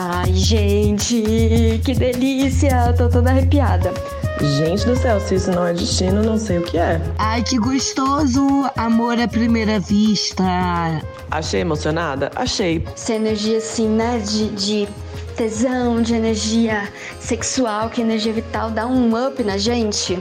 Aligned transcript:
Ai, 0.00 0.32
gente, 0.32 1.80
que 1.84 1.92
delícia! 1.92 2.94
Tô 2.96 3.08
toda 3.08 3.30
arrepiada. 3.30 3.92
Gente 4.40 4.86
do 4.86 4.94
céu, 4.94 5.18
se 5.18 5.34
isso 5.34 5.50
não 5.50 5.66
é 5.66 5.72
destino, 5.72 6.22
não 6.22 6.38
sei 6.38 6.58
o 6.58 6.62
que 6.62 6.78
é. 6.78 7.00
Ai, 7.18 7.42
que 7.42 7.58
gostoso! 7.58 8.70
Amor 8.76 9.18
à 9.18 9.26
primeira 9.26 9.80
vista. 9.80 10.44
Achei 11.28 11.62
emocionada? 11.62 12.30
Achei. 12.36 12.86
Essa 12.94 13.14
energia, 13.14 13.58
assim, 13.58 13.88
né, 13.88 14.20
de, 14.24 14.48
de 14.50 14.88
tesão, 15.36 16.00
de 16.00 16.14
energia 16.14 16.88
sexual, 17.18 17.90
que 17.90 18.00
energia 18.00 18.32
vital 18.32 18.70
dá 18.70 18.86
um 18.86 19.10
up 19.26 19.42
na 19.42 19.58
gente. 19.58 20.16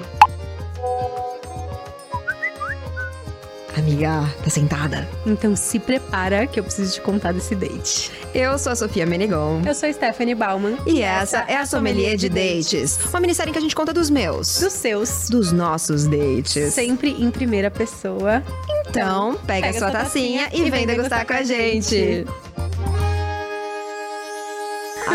Amiga, 3.97 4.31
tá 4.43 4.49
sentada? 4.51 5.07
Então 5.25 5.55
se 5.55 5.79
prepara 5.79 6.45
que 6.45 6.59
eu 6.59 6.63
preciso 6.63 6.93
te 6.93 7.01
contar 7.01 7.31
desse 7.31 7.55
date. 7.55 8.11
Eu 8.31 8.55
sou 8.59 8.71
a 8.71 8.75
Sofia 8.75 9.07
Menegon. 9.07 9.63
Eu 9.65 9.73
sou 9.73 9.91
Stephanie 9.91 10.35
Bauman. 10.35 10.77
E 10.85 11.01
essa 11.01 11.39
é 11.47 11.55
a 11.57 11.65
Sommelier 11.65 12.15
de 12.15 12.29
Dates. 12.29 12.99
Uma 13.09 13.19
minissérie 13.19 13.49
em 13.49 13.53
que 13.53 13.57
a 13.57 13.61
gente 13.61 13.75
conta 13.75 13.91
dos 13.91 14.11
meus. 14.11 14.59
Dos 14.59 14.73
seus. 14.73 15.27
Dos 15.29 15.51
nossos 15.51 16.05
dates. 16.05 16.75
Sempre 16.75 17.09
em 17.11 17.31
primeira 17.31 17.71
pessoa. 17.71 18.43
Então, 18.87 19.33
pega, 19.47 19.65
pega 19.65 19.69
a 19.69 19.79
sua 19.79 19.91
tacinha, 19.91 20.43
tacinha 20.43 20.67
e 20.67 20.69
vem 20.69 20.85
degustar 20.85 21.25
com 21.25 21.33
a 21.33 21.41
gente. 21.41 22.25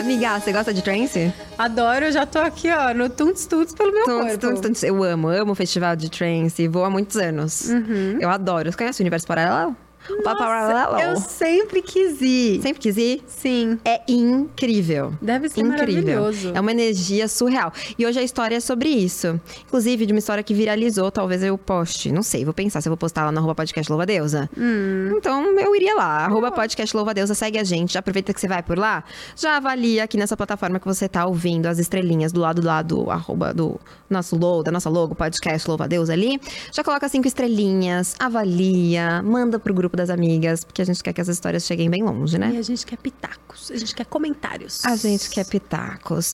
Amiga, 0.02 0.40
você 0.40 0.52
gosta 0.52 0.74
de 0.74 0.82
trance? 0.82 1.32
Adoro, 1.56 2.06
eu 2.06 2.12
já 2.12 2.26
tô 2.26 2.40
aqui, 2.40 2.68
ó, 2.68 2.92
no 2.92 3.08
Tunts 3.08 3.46
Tunts 3.46 3.72
pelo 3.72 3.92
meu 3.92 4.04
tunts, 4.04 4.32
corpo. 4.32 4.38
Tunts, 4.40 4.60
tunts. 4.60 4.82
Eu 4.82 5.00
amo, 5.04 5.28
amo 5.28 5.52
o 5.52 5.54
festival 5.54 5.94
de 5.94 6.10
trance, 6.10 6.66
vou 6.66 6.84
há 6.84 6.90
muitos 6.90 7.16
anos. 7.16 7.68
Uhum. 7.68 8.18
Eu 8.20 8.28
adoro. 8.28 8.72
Você 8.72 8.76
conhece 8.76 9.00
o 9.00 9.04
Universo 9.04 9.28
Paralelo? 9.28 9.76
Nossa, 10.24 11.02
eu 11.02 11.16
sempre 11.16 11.82
quis 11.82 12.20
ir. 12.20 12.62
Sempre 12.62 12.80
quis 12.80 12.96
ir? 12.96 13.22
Sim. 13.26 13.78
É 13.84 14.00
incrível. 14.08 15.12
Deve 15.20 15.48
ser 15.48 15.60
incrível. 15.60 16.14
maravilhoso. 16.14 16.52
É 16.54 16.60
uma 16.60 16.70
energia 16.70 17.28
surreal. 17.28 17.72
E 17.98 18.06
hoje 18.06 18.18
a 18.18 18.22
história 18.22 18.56
é 18.56 18.60
sobre 18.60 18.88
isso. 18.88 19.40
Inclusive, 19.66 20.06
de 20.06 20.12
uma 20.12 20.18
história 20.18 20.42
que 20.42 20.54
viralizou, 20.54 21.10
talvez 21.10 21.42
eu 21.42 21.56
poste. 21.58 22.10
Não 22.10 22.22
sei, 22.22 22.44
vou 22.44 22.54
pensar 22.54 22.80
se 22.80 22.88
eu 22.88 22.90
vou 22.90 22.96
postar 22.96 23.24
lá 23.24 23.32
no 23.32 23.38
arroba 23.38 23.54
podcast 23.54 23.90
Louva 23.90 24.06
Deusa. 24.06 24.48
Hum. 24.56 25.12
Então, 25.16 25.58
eu 25.58 25.76
iria 25.76 25.94
lá. 25.94 26.24
Arroba 26.24 26.50
podcast 26.50 26.96
Louva 26.96 27.12
Deusa, 27.12 27.34
segue 27.34 27.58
a 27.58 27.64
gente. 27.64 27.92
Já 27.92 28.00
aproveita 28.00 28.32
que 28.32 28.40
você 28.40 28.48
vai 28.48 28.62
por 28.62 28.78
lá. 28.78 29.04
Já 29.36 29.56
avalia 29.56 30.04
aqui 30.04 30.16
nessa 30.16 30.36
plataforma 30.36 30.80
que 30.80 30.86
você 30.86 31.08
tá 31.08 31.26
ouvindo 31.26 31.66
as 31.66 31.78
estrelinhas 31.78 32.32
do 32.32 32.40
lado 32.40 32.52
do 32.60 32.66
lado, 32.66 33.10
arroba 33.10 33.52
do 33.52 33.78
nosso 34.08 34.36
logo, 34.36 34.62
da 34.62 34.70
nossa 34.70 34.88
logo, 34.88 35.14
podcast 35.14 35.66
Louva 35.68 35.88
Deusa 35.88 36.12
ali. 36.12 36.40
Já 36.70 36.84
coloca 36.84 37.08
cinco 37.08 37.26
estrelinhas, 37.26 38.14
avalia, 38.18 39.22
manda 39.22 39.58
pro 39.58 39.74
grupo 39.74 39.91
grupo 39.92 39.96
das 39.96 40.10
amigas, 40.10 40.64
porque 40.64 40.82
a 40.82 40.84
gente 40.84 41.02
quer 41.02 41.12
que 41.12 41.20
as 41.20 41.28
histórias 41.28 41.64
cheguem 41.64 41.88
bem 41.88 42.02
longe, 42.02 42.38
né? 42.38 42.50
E 42.54 42.56
a 42.56 42.62
gente 42.62 42.84
quer 42.84 42.96
pitacos, 42.96 43.70
a 43.70 43.76
gente 43.76 43.94
quer 43.94 44.06
comentários. 44.06 44.84
A 44.84 44.96
gente 44.96 45.30
quer 45.30 45.46
pitacos. 45.46 46.30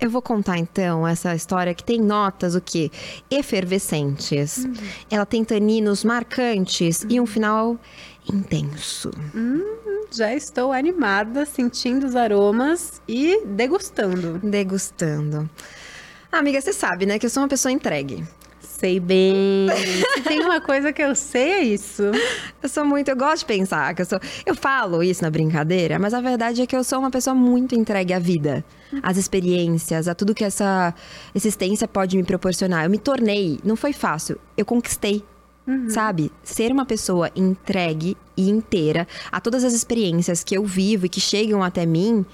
Eu 0.00 0.10
vou 0.10 0.20
contar 0.20 0.58
então 0.58 1.06
essa 1.06 1.34
história 1.34 1.74
que 1.74 1.84
tem 1.84 2.00
notas 2.00 2.54
o 2.54 2.60
que 2.60 2.90
efervescentes. 3.30 4.58
Uhum. 4.58 4.74
Ela 5.10 5.24
tem 5.24 5.44
taninos 5.44 6.04
marcantes 6.04 7.02
uhum. 7.02 7.10
e 7.10 7.20
um 7.20 7.26
final 7.26 7.78
intenso. 8.30 9.10
Uhum. 9.34 9.62
Já 10.10 10.34
estou 10.34 10.72
animada, 10.72 11.46
sentindo 11.46 12.06
os 12.06 12.16
aromas 12.16 13.00
e 13.08 13.44
degustando. 13.46 14.38
Degustando. 14.38 15.48
amiga, 16.30 16.60
você 16.60 16.72
sabe, 16.72 17.06
né, 17.06 17.18
que 17.18 17.26
eu 17.26 17.30
sou 17.30 17.42
uma 17.42 17.48
pessoa 17.48 17.72
entregue 17.72 18.24
sei 18.78 19.00
bem. 19.00 19.68
Se 20.14 20.22
tem 20.22 20.40
uma 20.40 20.60
coisa 20.60 20.92
que 20.92 21.02
eu 21.02 21.14
sei, 21.14 21.50
é 21.50 21.62
isso. 21.62 22.02
Eu 22.62 22.68
sou 22.68 22.84
muito, 22.84 23.08
eu 23.08 23.16
gosto 23.16 23.40
de 23.40 23.46
pensar 23.46 23.94
que 23.94 24.02
eu 24.02 24.06
sou. 24.06 24.18
Eu 24.44 24.54
falo 24.54 25.02
isso 25.02 25.22
na 25.22 25.30
brincadeira, 25.30 25.98
mas 25.98 26.12
a 26.12 26.20
verdade 26.20 26.62
é 26.62 26.66
que 26.66 26.76
eu 26.76 26.84
sou 26.84 26.98
uma 26.98 27.10
pessoa 27.10 27.34
muito 27.34 27.74
entregue 27.74 28.12
à 28.12 28.18
vida, 28.18 28.64
às 29.02 29.16
experiências, 29.16 30.08
a 30.08 30.14
tudo 30.14 30.34
que 30.34 30.44
essa 30.44 30.94
existência 31.34 31.86
pode 31.86 32.16
me 32.16 32.24
proporcionar. 32.24 32.84
Eu 32.84 32.90
me 32.90 32.98
tornei, 32.98 33.58
não 33.64 33.76
foi 33.76 33.92
fácil, 33.92 34.38
eu 34.56 34.64
conquistei. 34.64 35.24
Uhum. 35.66 35.88
Sabe? 35.88 36.30
Ser 36.42 36.70
uma 36.70 36.84
pessoa 36.84 37.30
entregue 37.34 38.18
e 38.36 38.50
inteira 38.50 39.08
a 39.32 39.40
todas 39.40 39.64
as 39.64 39.72
experiências 39.72 40.44
que 40.44 40.54
eu 40.54 40.62
vivo 40.62 41.06
e 41.06 41.08
que 41.08 41.20
chegam 41.20 41.62
até 41.62 41.86
mim 41.86 42.26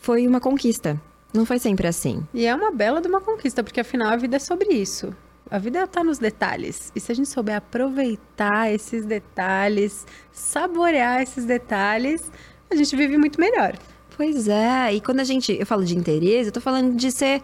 foi 0.00 0.26
uma 0.26 0.38
conquista. 0.38 1.00
Não 1.32 1.46
foi 1.46 1.58
sempre 1.58 1.86
assim. 1.86 2.22
E 2.34 2.44
é 2.44 2.54
uma 2.54 2.70
bela 2.70 3.00
de 3.00 3.08
uma 3.08 3.22
conquista, 3.22 3.62
porque 3.62 3.80
afinal 3.80 4.12
a 4.12 4.16
vida 4.16 4.36
é 4.36 4.38
sobre 4.38 4.68
isso. 4.74 5.14
A 5.50 5.58
vida 5.58 5.82
está 5.82 6.04
nos 6.04 6.18
detalhes. 6.18 6.92
E 6.94 7.00
se 7.00 7.10
a 7.10 7.14
gente 7.14 7.28
souber 7.28 7.56
aproveitar 7.56 8.72
esses 8.72 9.04
detalhes, 9.04 10.06
saborear 10.30 11.22
esses 11.22 11.44
detalhes, 11.44 12.30
a 12.70 12.76
gente 12.76 12.94
vive 12.94 13.16
muito 13.16 13.40
melhor. 13.40 13.78
Pois 14.16 14.48
é. 14.48 14.94
E 14.94 15.00
quando 15.00 15.20
a 15.20 15.24
gente. 15.24 15.56
Eu 15.58 15.64
falo 15.64 15.84
de 15.84 15.96
interesse, 15.96 16.48
eu 16.48 16.52
tô 16.52 16.60
falando 16.60 16.96
de 16.96 17.10
ser 17.10 17.40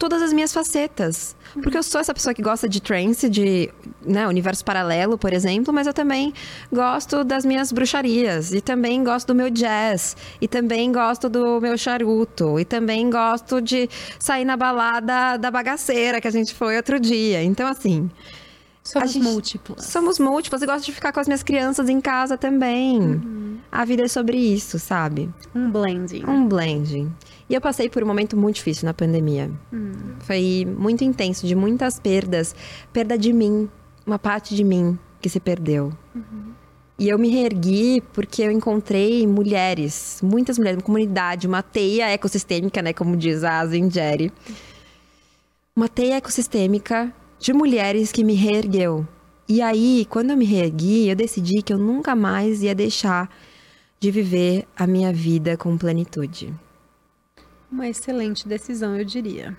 todas 0.00 0.22
as 0.22 0.32
minhas 0.32 0.50
facetas. 0.50 1.36
Porque 1.62 1.76
eu 1.76 1.82
sou 1.82 2.00
essa 2.00 2.14
pessoa 2.14 2.32
que 2.32 2.40
gosta 2.40 2.66
de 2.66 2.80
trance, 2.80 3.28
de 3.28 3.70
né, 4.02 4.26
universo 4.26 4.64
paralelo, 4.64 5.18
por 5.18 5.30
exemplo, 5.30 5.74
mas 5.74 5.86
eu 5.86 5.92
também 5.92 6.32
gosto 6.72 7.22
das 7.22 7.44
minhas 7.44 7.70
bruxarias, 7.70 8.50
e 8.52 8.62
também 8.62 9.04
gosto 9.04 9.26
do 9.28 9.34
meu 9.34 9.50
jazz, 9.50 10.16
e 10.40 10.48
também 10.48 10.90
gosto 10.90 11.28
do 11.28 11.60
meu 11.60 11.76
charuto, 11.76 12.58
e 12.58 12.64
também 12.64 13.10
gosto 13.10 13.60
de 13.60 13.90
sair 14.18 14.46
na 14.46 14.56
balada 14.56 15.36
da 15.36 15.50
bagaceira 15.50 16.18
que 16.18 16.26
a 16.26 16.32
gente 16.32 16.54
foi 16.54 16.76
outro 16.76 16.98
dia. 16.98 17.42
Então, 17.42 17.68
assim. 17.68 18.10
Somos 18.82 19.12
gente, 19.12 19.22
múltiplas. 19.22 19.84
Somos 19.84 20.18
múltiplas 20.18 20.62
e 20.62 20.66
gosto 20.66 20.86
de 20.86 20.92
ficar 20.92 21.12
com 21.12 21.20
as 21.20 21.28
minhas 21.28 21.42
crianças 21.42 21.90
em 21.90 22.00
casa 22.00 22.38
também. 22.38 22.98
Uhum. 22.98 23.39
A 23.72 23.84
vida 23.84 24.02
é 24.02 24.08
sobre 24.08 24.36
isso, 24.36 24.78
sabe? 24.78 25.30
Um 25.54 25.70
blending. 25.70 26.24
Um 26.26 26.46
blending. 26.48 27.12
E 27.48 27.54
eu 27.54 27.60
passei 27.60 27.88
por 27.88 28.02
um 28.02 28.06
momento 28.06 28.36
muito 28.36 28.56
difícil 28.56 28.86
na 28.86 28.94
pandemia. 28.94 29.50
Hum. 29.72 29.92
Foi 30.20 30.66
muito 30.78 31.04
intenso, 31.04 31.46
de 31.46 31.54
muitas 31.54 32.00
perdas. 32.00 32.54
Perda 32.92 33.16
de 33.16 33.32
mim, 33.32 33.68
uma 34.04 34.18
parte 34.18 34.54
de 34.54 34.64
mim 34.64 34.98
que 35.20 35.28
se 35.28 35.38
perdeu. 35.38 35.92
Uhum. 36.14 36.52
E 36.98 37.08
eu 37.08 37.18
me 37.18 37.28
reergui 37.28 38.02
porque 38.12 38.42
eu 38.42 38.50
encontrei 38.50 39.26
mulheres, 39.26 40.20
muitas 40.22 40.58
mulheres, 40.58 40.78
uma 40.78 40.84
comunidade, 40.84 41.46
uma 41.46 41.62
teia 41.62 42.10
ecossistêmica, 42.10 42.82
né, 42.82 42.92
como 42.92 43.16
diz 43.16 43.42
a 43.42 43.64
Zingeri. 43.64 44.32
Uma 45.74 45.88
teia 45.88 46.16
ecossistêmica 46.16 47.10
de 47.38 47.52
mulheres 47.52 48.12
que 48.12 48.22
me 48.22 48.34
reergueu. 48.34 49.06
E 49.48 49.62
aí, 49.62 50.06
quando 50.10 50.30
eu 50.30 50.36
me 50.36 50.44
reergui, 50.44 51.08
eu 51.08 51.16
decidi 51.16 51.62
que 51.62 51.72
eu 51.72 51.78
nunca 51.78 52.14
mais 52.14 52.62
ia 52.62 52.74
deixar 52.74 53.30
de 54.00 54.10
viver 54.10 54.66
a 54.74 54.86
minha 54.86 55.12
vida 55.12 55.58
com 55.58 55.76
plenitude. 55.76 56.54
Uma 57.70 57.86
excelente 57.86 58.48
decisão, 58.48 58.96
eu 58.96 59.04
diria. 59.04 59.54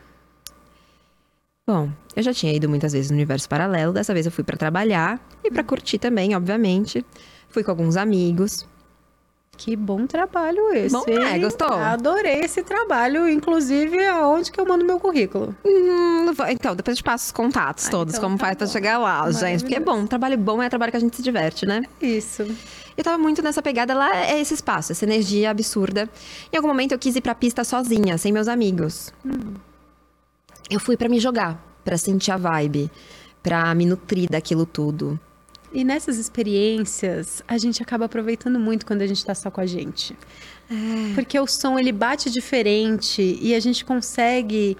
Bom, 1.69 1.91
eu 2.15 2.23
já 2.23 2.33
tinha 2.33 2.51
ido 2.51 2.67
muitas 2.67 2.91
vezes 2.91 3.11
no 3.11 3.15
universo 3.15 3.47
paralelo, 3.47 3.93
dessa 3.93 4.13
vez 4.13 4.25
eu 4.25 4.31
fui 4.31 4.43
para 4.43 4.57
trabalhar 4.57 5.21
e 5.43 5.51
para 5.51 5.63
curtir 5.63 5.99
também, 5.99 6.35
obviamente. 6.35 7.05
Fui 7.49 7.63
com 7.63 7.69
alguns 7.69 7.95
amigos. 7.95 8.65
Que 9.57 9.75
bom 9.75 10.07
trabalho 10.07 10.73
esse. 10.73 10.95
Bom, 10.95 11.03
é, 11.07 11.37
gostou? 11.37 11.71
Adorei 11.71 12.39
esse 12.39 12.63
trabalho, 12.63 13.29
inclusive 13.29 14.03
aonde 14.07 14.51
que 14.51 14.59
eu 14.59 14.65
mando 14.65 14.83
meu 14.83 14.99
currículo. 14.99 15.55
Hum, 15.63 16.33
então, 16.49 16.75
depois 16.75 16.97
eu 16.97 17.03
te 17.03 17.03
passo 17.03 17.25
os 17.25 17.31
contatos 17.31 17.85
ah, 17.87 17.91
todos, 17.91 18.15
então 18.15 18.23
como 18.27 18.39
tá 18.39 18.45
faz 18.45 18.57
para 18.57 18.65
chegar 18.65 18.97
lá, 18.97 19.29
gente. 19.31 19.61
Porque 19.61 19.75
é 19.75 19.79
bom, 19.79 20.07
trabalho 20.07 20.35
bom 20.35 20.63
é 20.63 20.67
trabalho 20.67 20.91
que 20.91 20.97
a 20.97 20.99
gente 20.99 21.15
se 21.15 21.21
diverte, 21.21 21.67
né? 21.67 21.83
Isso. 22.01 22.43
Eu 23.01 23.03
tava 23.03 23.17
muito 23.17 23.41
nessa 23.41 23.63
pegada 23.63 23.95
lá, 23.95 24.15
é 24.15 24.39
esse 24.39 24.53
espaço, 24.53 24.91
essa 24.91 25.05
energia 25.05 25.49
absurda. 25.49 26.07
Em 26.53 26.55
algum 26.55 26.67
momento 26.67 26.91
eu 26.91 26.99
quis 26.99 27.15
ir 27.15 27.21
pra 27.21 27.33
pista 27.33 27.63
sozinha, 27.63 28.15
sem 28.15 28.31
meus 28.31 28.47
amigos. 28.47 29.11
Hum. 29.25 29.55
Eu 30.69 30.79
fui 30.79 30.95
para 30.95 31.09
me 31.09 31.19
jogar, 31.19 31.59
para 31.83 31.97
sentir 31.97 32.29
a 32.29 32.37
vibe, 32.37 32.91
para 33.41 33.73
me 33.73 33.87
nutrir 33.87 34.29
daquilo 34.29 34.67
tudo. 34.67 35.19
E 35.73 35.83
nessas 35.83 36.19
experiências, 36.19 37.41
a 37.47 37.57
gente 37.57 37.81
acaba 37.81 38.05
aproveitando 38.05 38.59
muito 38.59 38.85
quando 38.85 39.01
a 39.01 39.07
gente 39.07 39.25
tá 39.25 39.33
só 39.33 39.49
com 39.49 39.61
a 39.61 39.65
gente. 39.65 40.15
É. 40.69 41.15
Porque 41.15 41.39
o 41.39 41.47
som, 41.47 41.79
ele 41.79 41.91
bate 41.91 42.29
diferente 42.29 43.35
e 43.41 43.55
a 43.55 43.59
gente 43.59 43.83
consegue 43.83 44.77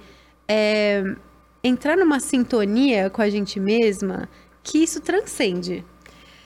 é, 0.47 1.15
entrar 1.63 1.97
numa 1.97 2.19
sintonia 2.19 3.09
com 3.09 3.23
a 3.23 3.31
gente 3.31 3.59
mesma 3.59 4.29
que 4.61 4.77
isso 4.77 5.01
transcende. 5.01 5.83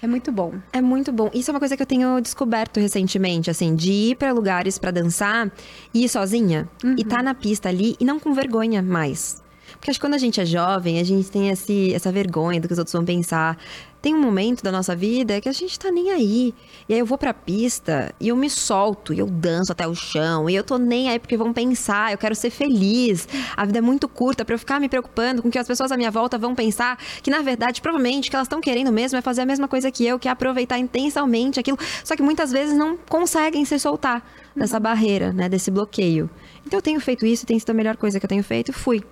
É 0.02 0.08
muito 0.08 0.32
bom. 0.32 0.54
É 0.72 0.82
muito 0.82 1.12
bom. 1.12 1.30
Isso 1.34 1.50
é 1.50 1.54
uma 1.54 1.60
coisa 1.60 1.76
que 1.76 1.82
eu 1.82 1.88
tenho 1.88 2.20
descoberto 2.20 2.80
recentemente, 2.80 3.50
assim, 3.50 3.76
de 3.76 3.92
ir 3.92 4.16
para 4.16 4.32
lugares 4.32 4.78
para 4.78 4.92
dançar 4.92 5.52
e 5.94 6.06
ir 6.06 6.10
sozinha 6.10 6.70
uhum. 6.84 6.96
e 6.98 7.04
tá 7.04 7.24
na 7.24 7.34
pista 7.34 7.70
ali 7.70 7.96
e 8.00 8.06
não 8.06 8.20
com 8.20 8.34
vergonha 8.34 8.82
mais. 8.82 9.44
Porque 9.72 9.90
acho 9.90 10.00
que 10.00 10.06
quando 10.06 10.14
a 10.14 10.20
gente 10.20 10.40
é 10.40 10.46
jovem, 10.46 11.00
a 11.00 11.04
gente 11.04 11.30
tem 11.30 11.50
esse, 11.50 11.94
essa 11.94 12.12
vergonha 12.12 12.60
do 12.60 12.68
que 12.68 12.74
os 12.74 12.80
outros 12.80 12.94
vão 12.94 13.06
pensar. 13.06 13.58
Tem 14.02 14.14
um 14.14 14.22
momento 14.22 14.62
da 14.62 14.72
nossa 14.72 14.96
vida 14.96 15.42
que 15.42 15.50
a 15.50 15.52
gente 15.52 15.80
tá 15.80 15.90
nem 15.90 16.12
aí. 16.12 16.54
E 16.88 16.94
aí 16.94 17.00
eu 17.00 17.08
vou 17.08 17.18
pra 17.18 17.34
pista 17.34 18.14
e 18.20 18.28
eu 18.28 18.36
me 18.36 18.50
solto, 18.52 19.12
e 19.12 19.18
eu 19.18 19.26
danço 19.26 19.72
até 19.72 19.88
o 19.88 19.96
chão, 19.96 20.48
e 20.48 20.54
eu 20.54 20.64
tô 20.64 20.78
nem 20.78 21.10
aí 21.10 21.18
porque 21.18 21.36
vão 21.36 21.52
pensar, 21.52 22.12
eu 22.12 22.18
quero 22.18 22.36
ser 22.36 22.52
feliz. 22.52 23.28
A 23.58 23.66
vida 23.66 23.80
é 23.80 23.82
muito 23.82 24.08
curta 24.08 24.46
para 24.46 24.54
eu 24.54 24.60
ficar 24.60 24.80
me 24.80 24.88
preocupando 24.88 25.42
com 25.42 25.50
que 25.50 25.58
as 25.58 25.66
pessoas 25.66 25.92
à 25.92 25.98
minha 25.98 26.12
volta 26.12 26.38
vão 26.38 26.54
pensar 26.54 27.00
que, 27.24 27.32
na 27.32 27.42
verdade, 27.42 27.82
provavelmente, 27.82 28.28
o 28.28 28.30
que 28.30 28.36
elas 28.36 28.46
estão 28.46 28.62
querendo 28.62 28.92
mesmo 28.92 29.18
é 29.18 29.22
fazer 29.24 29.42
a 29.42 29.46
mesma 29.46 29.68
coisa 29.68 29.90
que 29.90 30.06
eu, 30.06 30.20
que 30.20 30.28
é 30.28 30.32
aproveitar 30.32 30.78
intensamente 30.78 31.60
aquilo. 31.60 31.80
Só 32.04 32.16
que 32.16 32.22
muitas 32.22 32.52
vezes 32.52 32.78
não 32.78 32.98
conseguem 33.10 33.66
se 33.66 33.80
soltar 33.80 34.24
dessa 34.56 34.80
barreira, 34.80 35.34
né? 35.34 35.50
Desse 35.50 35.72
bloqueio. 35.72 36.30
Então 36.64 36.78
eu 36.78 36.84
tenho 36.84 37.00
feito 37.00 37.26
isso, 37.26 37.44
tem 37.46 37.58
sido 37.58 37.72
a 37.72 37.74
melhor 37.74 37.98
coisa 37.98 38.20
que 38.20 38.26
eu 38.26 38.30
tenho 38.30 38.44
feito, 38.44 38.72
fui 38.72 39.04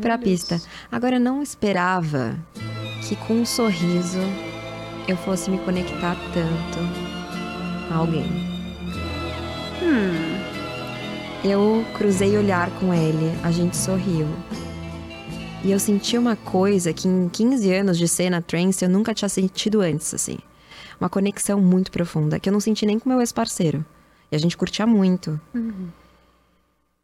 pra 0.00 0.18
pista. 0.18 0.60
Agora 0.90 1.16
eu 1.16 1.20
não 1.20 1.42
esperava 1.42 2.36
que 3.06 3.16
com 3.16 3.34
um 3.34 3.46
sorriso 3.46 4.20
eu 5.06 5.16
fosse 5.16 5.50
me 5.50 5.58
conectar 5.58 6.16
tanto 6.32 7.92
a 7.92 7.96
alguém. 7.96 8.26
Hum. 9.82 10.34
Eu 11.44 11.84
cruzei 11.94 12.38
olhar 12.38 12.70
com 12.80 12.94
ele, 12.94 13.30
a 13.42 13.50
gente 13.50 13.76
sorriu. 13.76 14.26
E 15.62 15.70
eu 15.70 15.78
senti 15.78 16.16
uma 16.16 16.36
coisa 16.36 16.92
que 16.92 17.06
em 17.06 17.28
15 17.28 17.72
anos 17.72 17.98
de 17.98 18.08
cena 18.08 18.40
trance 18.40 18.84
eu 18.84 18.88
nunca 18.88 19.14
tinha 19.14 19.28
sentido 19.28 19.80
antes, 19.80 20.12
assim. 20.14 20.38
Uma 21.00 21.08
conexão 21.08 21.60
muito 21.60 21.90
profunda, 21.90 22.38
que 22.38 22.48
eu 22.48 22.52
não 22.52 22.60
senti 22.60 22.86
nem 22.86 22.98
com 22.98 23.08
meu 23.08 23.20
ex-parceiro. 23.20 23.84
E 24.30 24.36
a 24.36 24.38
gente 24.38 24.56
curtia 24.56 24.86
muito. 24.86 25.38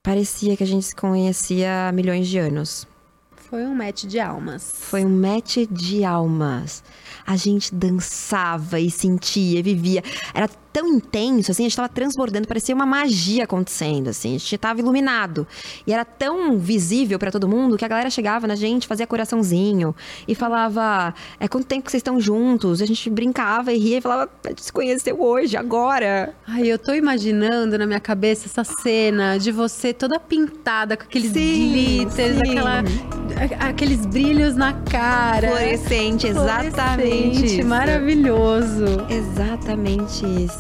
Parecia 0.02 0.56
que 0.56 0.62
a 0.62 0.66
gente 0.66 0.86
se 0.86 0.96
conhecia 0.96 1.88
há 1.88 1.92
milhões 1.92 2.26
de 2.26 2.38
anos. 2.38 2.88
Foi 3.36 3.66
um 3.66 3.74
match 3.74 4.04
de 4.04 4.18
almas. 4.18 4.72
Foi 4.74 5.04
um 5.04 5.10
match 5.10 5.58
de 5.70 6.04
almas. 6.04 6.82
A 7.26 7.36
gente 7.36 7.74
dançava 7.74 8.80
e 8.80 8.90
sentia, 8.90 9.62
vivia. 9.62 10.02
Era 10.32 10.48
tão 10.72 10.86
intenso, 10.88 11.50
assim, 11.50 11.64
a 11.64 11.68
gente 11.68 11.76
tava 11.76 11.88
transbordando, 11.88 12.46
parecia 12.46 12.74
uma 12.74 12.86
magia 12.86 13.44
acontecendo, 13.44 14.08
assim. 14.08 14.36
A 14.36 14.38
gente 14.38 14.58
tava 14.58 14.80
iluminado. 14.80 15.46
E 15.86 15.92
era 15.92 16.04
tão 16.04 16.58
visível 16.58 17.18
para 17.18 17.30
todo 17.30 17.48
mundo 17.48 17.76
que 17.76 17.84
a 17.84 17.88
galera 17.88 18.10
chegava 18.10 18.46
na 18.46 18.54
gente, 18.54 18.86
fazia 18.86 19.06
coraçãozinho 19.06 19.94
e 20.26 20.34
falava: 20.34 21.14
É 21.38 21.48
quanto 21.48 21.66
tempo 21.66 21.84
que 21.84 21.90
vocês 21.90 22.00
estão 22.00 22.20
juntos? 22.20 22.80
E 22.80 22.84
a 22.84 22.86
gente 22.86 23.10
brincava 23.10 23.72
e 23.72 23.78
ria 23.78 23.98
e 23.98 24.00
falava: 24.00 24.30
A 24.44 24.48
gente 24.48 24.64
se 24.64 24.72
conheceu 24.72 25.20
hoje, 25.20 25.56
agora. 25.56 26.34
Ai, 26.46 26.66
eu 26.66 26.78
tô 26.78 26.92
imaginando 26.94 27.76
na 27.76 27.86
minha 27.86 28.00
cabeça 28.00 28.46
essa 28.46 28.64
cena 28.64 29.38
de 29.38 29.50
você 29.50 29.92
toda 29.92 30.18
pintada 30.18 30.96
com 30.96 31.04
aqueles 31.04 31.32
glitters, 31.32 32.36
sim. 32.36 32.50
aquela, 32.50 32.82
aqueles 33.68 34.06
brilhos 34.06 34.54
na 34.54 34.72
cara. 34.72 35.48
Fluorescente, 35.48 36.26
exatamente. 36.26 37.34
Fluorescente. 37.34 37.64
Maravilhoso. 37.64 38.84
Exatamente 39.08 40.24
isso. 40.44 40.59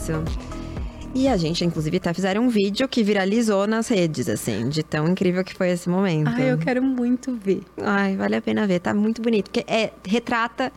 E 1.14 1.26
a 1.26 1.36
gente, 1.36 1.64
inclusive, 1.64 1.96
até 1.96 2.14
fizeram 2.14 2.44
um 2.44 2.48
vídeo 2.48 2.88
que 2.88 3.02
viralizou 3.02 3.66
nas 3.66 3.88
redes, 3.88 4.28
assim, 4.28 4.68
de 4.68 4.82
tão 4.82 5.08
incrível 5.08 5.42
que 5.42 5.52
foi 5.54 5.70
esse 5.70 5.88
momento. 5.88 6.28
Ai, 6.28 6.52
eu 6.52 6.58
quero 6.58 6.82
muito 6.82 7.34
ver. 7.34 7.62
Ai, 7.82 8.16
vale 8.16 8.36
a 8.36 8.42
pena 8.42 8.66
ver, 8.66 8.78
tá 8.78 8.94
muito 8.94 9.20
bonito. 9.20 9.50
Porque 9.50 9.64
é, 9.70 9.92
retrata 10.06 10.72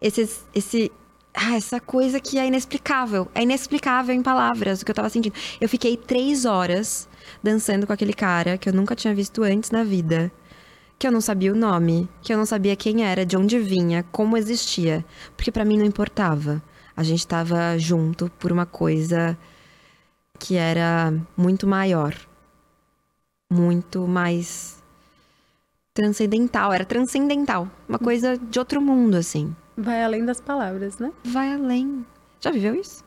esses, 0.00 0.44
esse. 0.54 0.90
Ah, 1.34 1.54
essa 1.54 1.78
coisa 1.80 2.18
que 2.18 2.38
é 2.38 2.46
inexplicável. 2.46 3.28
É 3.34 3.42
inexplicável 3.42 4.14
em 4.14 4.22
palavras 4.22 4.80
o 4.80 4.84
que 4.86 4.90
eu 4.90 4.94
tava 4.94 5.10
sentindo. 5.10 5.34
Eu 5.60 5.68
fiquei 5.68 5.96
três 5.96 6.46
horas 6.46 7.06
dançando 7.42 7.86
com 7.86 7.92
aquele 7.92 8.14
cara 8.14 8.56
que 8.56 8.70
eu 8.70 8.72
nunca 8.72 8.96
tinha 8.96 9.14
visto 9.14 9.42
antes 9.42 9.70
na 9.70 9.84
vida. 9.84 10.32
Que 10.98 11.06
eu 11.06 11.12
não 11.12 11.20
sabia 11.20 11.52
o 11.52 11.56
nome, 11.56 12.08
que 12.22 12.32
eu 12.32 12.38
não 12.38 12.46
sabia 12.46 12.74
quem 12.74 13.04
era, 13.04 13.24
de 13.24 13.36
onde 13.36 13.58
vinha, 13.58 14.04
como 14.10 14.36
existia. 14.36 15.04
Porque 15.36 15.52
pra 15.52 15.64
mim 15.64 15.76
não 15.76 15.84
importava. 15.84 16.60
A 16.98 17.04
gente 17.04 17.24
tava 17.24 17.78
junto 17.78 18.28
por 18.40 18.50
uma 18.50 18.66
coisa 18.66 19.38
que 20.36 20.56
era 20.56 21.14
muito 21.36 21.64
maior. 21.64 22.12
Muito 23.48 24.08
mais 24.08 24.82
transcendental, 25.94 26.72
era 26.72 26.84
transcendental, 26.84 27.70
uma 27.88 28.00
coisa 28.00 28.36
de 28.36 28.58
outro 28.58 28.82
mundo 28.82 29.14
assim. 29.14 29.54
Vai 29.76 30.02
além 30.02 30.24
das 30.24 30.40
palavras, 30.40 30.98
né? 30.98 31.12
Vai 31.24 31.52
além. 31.52 32.04
Já 32.40 32.50
viveu 32.50 32.74
isso? 32.74 33.04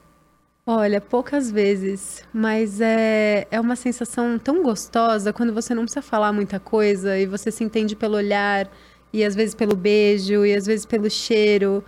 Olha, 0.66 1.02
poucas 1.02 1.52
vezes, 1.52 2.24
mas 2.34 2.80
é, 2.80 3.46
é 3.52 3.60
uma 3.60 3.76
sensação 3.76 4.40
tão 4.40 4.64
gostosa 4.64 5.34
quando 5.34 5.54
você 5.54 5.76
não 5.76 5.84
precisa 5.84 6.02
falar 6.02 6.32
muita 6.32 6.62
coisa 6.62 7.18
e 7.18 7.26
você 7.26 7.52
se 7.52 7.62
entende 7.62 7.94
pelo 7.94 8.16
olhar, 8.16 8.72
e 9.12 9.22
às 9.22 9.36
vezes 9.36 9.54
pelo 9.54 9.76
beijo, 9.76 10.46
e 10.46 10.56
às 10.56 10.66
vezes 10.66 10.86
pelo 10.86 11.10
cheiro, 11.10 11.84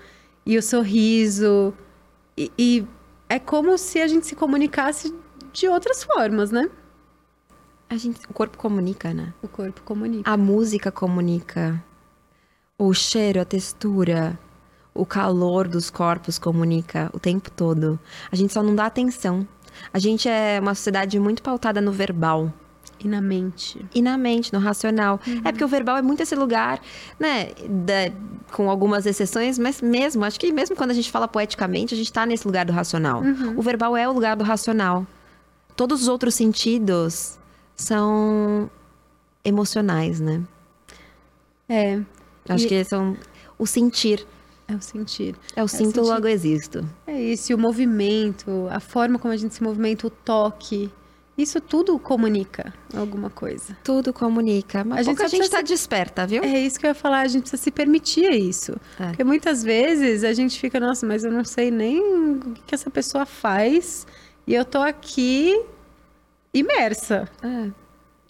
e 0.46 0.58
o 0.58 0.62
sorriso. 0.62 1.74
E, 2.38 2.51
e 2.57 2.88
é 3.30 3.39
como 3.39 3.77
se 3.77 4.01
a 4.01 4.07
gente 4.07 4.27
se 4.27 4.35
comunicasse 4.35 5.13
de 5.51 5.68
outras 5.68 6.03
formas, 6.03 6.51
né? 6.51 6.69
A 7.89 7.95
gente, 7.95 8.19
o 8.27 8.33
corpo 8.33 8.57
comunica, 8.57 9.13
né? 9.13 9.33
O 9.41 9.47
corpo 9.47 9.81
comunica. 9.83 10.30
A 10.30 10.35
música 10.35 10.91
comunica. 10.91 11.83
O 12.77 12.94
cheiro, 12.94 13.39
a 13.39 13.45
textura, 13.45 14.38
o 14.94 15.06
calor 15.06 15.68
dos 15.68 15.89
corpos 15.89 16.39
comunica 16.39 17.09
o 17.13 17.19
tempo 17.19 17.51
todo. 17.51 18.00
A 18.31 18.35
gente 18.35 18.51
só 18.51 18.63
não 18.63 18.75
dá 18.75 18.85
atenção. 18.85 19.47
A 19.91 20.00
gente 20.00 20.27
é 20.27 20.59
uma 20.59 20.75
sociedade 20.75 21.19
muito 21.19 21.41
pautada 21.41 21.81
no 21.81 21.91
verbal. 21.91 22.51
E 23.04 23.08
na 23.08 23.20
mente. 23.22 23.86
e 23.94 24.02
na 24.02 24.18
mente, 24.18 24.54
no 24.54 24.60
racional. 24.60 25.20
É 25.44 25.52
porque 25.52 25.64
o 25.64 25.68
verbal 25.68 25.98
é 25.98 26.02
muito 26.02 26.22
esse 26.24 26.36
lugar, 26.36 26.80
né? 27.20 27.50
da- 27.70 28.12
com 28.52 28.70
algumas 28.70 29.06
exceções, 29.06 29.58
mas 29.60 29.82
mesmo, 29.82 30.24
acho 30.24 30.40
que 30.40 30.52
mesmo 30.54 30.76
quando 30.76 30.92
a 30.92 30.94
gente 30.94 31.12
fala 31.12 31.28
poeticamente, 31.28 31.94
a 31.94 31.98
gente 31.98 32.14
tá 32.14 32.26
nesse 32.26 32.46
lugar 32.48 32.66
do 32.66 32.72
racional. 32.72 33.22
O 33.58 33.62
verbal 33.62 33.98
é 33.98 34.08
o 34.08 34.14
lugar 34.14 34.36
do 34.38 34.44
racional. 34.44 35.06
Todos 35.76 36.04
os 36.04 36.08
outros 36.08 36.36
sentidos 36.36 37.38
são 37.76 38.70
emocionais, 39.44 40.20
né? 40.20 40.42
É, 41.68 42.00
Acho 42.48 42.66
E- 42.66 42.68
que 42.70 42.84
são 42.84 43.18
o 43.58 43.66
sentir. 43.66 44.26
é 44.68 44.76
o 44.76 44.82
sentir. 44.82 45.36
É 45.56 45.64
o 45.64 45.68
sinto, 45.68 45.96
sentir. 45.96 46.00
logo 46.10 46.28
existo. 46.28 46.88
É 47.08 47.20
isso, 47.20 47.52
e 47.52 47.56
o 47.56 47.58
movimento, 47.58 48.68
a 48.70 48.80
forma 48.80 49.18
como 49.18 49.34
a 49.34 49.38
gente 49.38 49.56
se 49.56 49.64
movimenta, 49.64 50.06
o 50.08 50.10
toque. 50.10 50.92
Isso 51.38 51.59
tudo 51.59 51.97
comunica 51.97 52.71
alguma 52.95 53.30
coisa. 53.30 53.75
Tudo 53.83 54.13
comunica. 54.13 54.83
Mas 54.83 55.00
A 55.00 55.03
gente 55.03 55.15
pouca 55.15 55.24
só 55.24 55.30
gente 55.30 55.39
precisa 55.39 55.57
tá 55.57 55.63
desperta, 55.63 56.27
viu? 56.27 56.44
É 56.44 56.59
isso 56.59 56.80
que 56.80 56.85
eu 56.85 56.89
ia 56.89 56.94
falar, 56.95 57.21
a 57.21 57.27
gente 57.27 57.41
precisa 57.41 57.62
se 57.62 57.71
permitir 57.71 58.30
isso. 58.31 58.74
É. 59.00 59.07
Porque 59.07 59.24
muitas 59.24 59.63
vezes 59.63 60.24
a 60.24 60.31
gente 60.33 60.59
fica, 60.59 60.80
nossa, 60.80 61.06
mas 61.07 61.24
eu 61.24 61.31
não 61.31 61.44
sei 61.44 61.71
nem 61.71 62.00
o 62.00 62.39
que 62.53 62.62
que 62.68 62.75
essa 62.75 62.89
pessoa 62.91 63.25
faz 63.25 64.06
e 64.45 64.53
eu 64.53 64.63
tô 64.63 64.80
aqui 64.80 65.59
imersa. 66.53 67.27
É, 67.41 67.71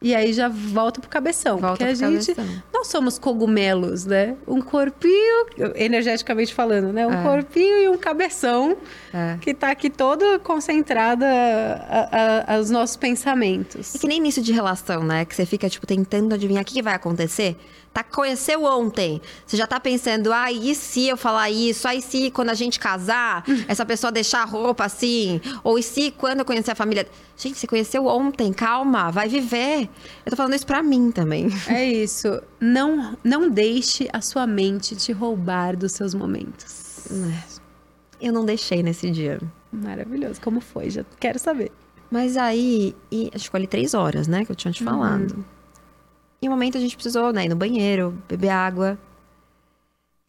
E 0.04 0.14
aí 0.14 0.34
já 0.34 0.50
volta 0.50 1.00
pro 1.00 1.10
cabeção. 1.10 1.58
volta 1.58 1.78
porque 1.78 1.84
a 1.84 1.88
pro 1.88 1.96
gente. 2.22 2.36
cabeção. 2.36 2.64
Não 2.74 2.84
somos 2.84 3.18
cogumelos, 3.18 4.06
né? 4.06 4.36
Um 4.46 4.62
corpinho, 4.62 5.46
energeticamente 5.76 6.54
falando, 6.54 6.92
né? 6.92 7.08
Um 7.08 7.14
É. 7.14 7.24
corpinho 7.24 7.78
e 7.84 7.88
um 7.88 7.98
cabeção 7.98 8.76
É. 9.14 9.38
que 9.40 9.54
tá 9.54 9.72
aqui 9.72 9.90
todo 9.90 10.40
concentrada 10.42 11.26
a- 11.26 12.10
a- 12.52 12.56
aos 12.56 12.70
nossos 12.70 12.98
pensamentos. 12.98 13.96
É 13.96 13.98
que 14.00 14.08
nem 14.08 14.18
início 14.18 14.44
de 14.44 14.52
relação, 14.52 15.04
né? 15.04 15.24
Que 15.26 15.34
você 15.36 15.46
fica, 15.46 15.70
tipo, 15.70 15.88
tentando 15.88 16.34
adivinhar 16.36 16.62
o 16.64 16.66
que, 16.66 16.74
que 16.74 16.82
vai 16.82 16.94
acontecer. 16.96 17.56
Tá, 17.94 18.04
conheceu 18.04 18.64
ontem. 18.64 19.22
Você 19.46 19.56
já 19.56 19.68
tá 19.68 19.80
pensando, 19.80 20.34
ah, 20.34 20.52
e 20.52 20.74
se 20.74 21.08
eu 21.08 21.16
falar 21.16 21.52
isso? 21.52 21.88
Ah, 21.88 21.94
e 21.94 22.02
se 22.02 22.32
quando 22.32 22.50
a 22.50 22.56
gente 22.56 22.80
casar, 22.80 23.44
essa 23.68 23.86
pessoa 23.86 24.12
deixar 24.12 24.42
a 24.42 24.46
roupa 24.46 24.84
assim? 24.84 25.40
Ou 25.64 25.78
e 25.78 25.84
se 25.84 26.10
quando 26.12 26.40
eu 26.40 26.46
conhecer 26.46 26.72
a 26.72 26.76
família... 26.76 27.08
Gente, 27.36 27.58
você 27.58 27.68
conheceu 27.68 28.06
ontem, 28.06 28.54
calma, 28.54 29.12
vai 29.12 29.28
viver. 29.28 29.90
Eu 30.26 30.30
tô 30.32 30.36
falando 30.36 30.54
isso 30.54 30.66
pra 30.66 30.82
mim 30.82 31.12
também. 31.12 31.48
É 31.68 31.84
isso. 31.86 32.42
Não, 32.60 33.18
não 33.24 33.50
deixe 33.50 34.08
a 34.14 34.22
sua 34.22 34.48
mente 34.48 34.96
te 34.96 35.12
roubar 35.12 35.76
dos 35.76 35.92
seus 35.92 36.14
momentos. 36.14 37.08
Eu 38.22 38.32
não 38.32 38.46
deixei 38.46 38.82
nesse 38.82 39.10
dia. 39.12 39.40
Maravilhoso. 39.72 40.40
Como 40.42 40.62
foi? 40.62 40.90
Já 40.90 41.04
quero 41.20 41.38
saber. 41.40 41.72
Mas 42.10 42.38
aí, 42.38 42.96
e, 43.12 43.32
acho 43.34 43.50
que 43.50 43.58
ali 43.58 43.68
três 43.68 43.94
horas, 43.96 44.28
né? 44.28 44.46
Que 44.46 44.52
eu 44.52 44.56
tinha 44.56 44.72
te 44.72 44.84
falado. 44.84 45.44
E 46.44 46.48
um 46.50 46.52
momento 46.52 46.78
a 46.78 46.82
gente 46.82 46.98
precisou, 46.98 47.32
né? 47.32 47.46
Ir 47.46 47.48
no 47.48 47.56
banheiro, 47.56 48.22
beber 48.28 48.50
água. 48.50 49.00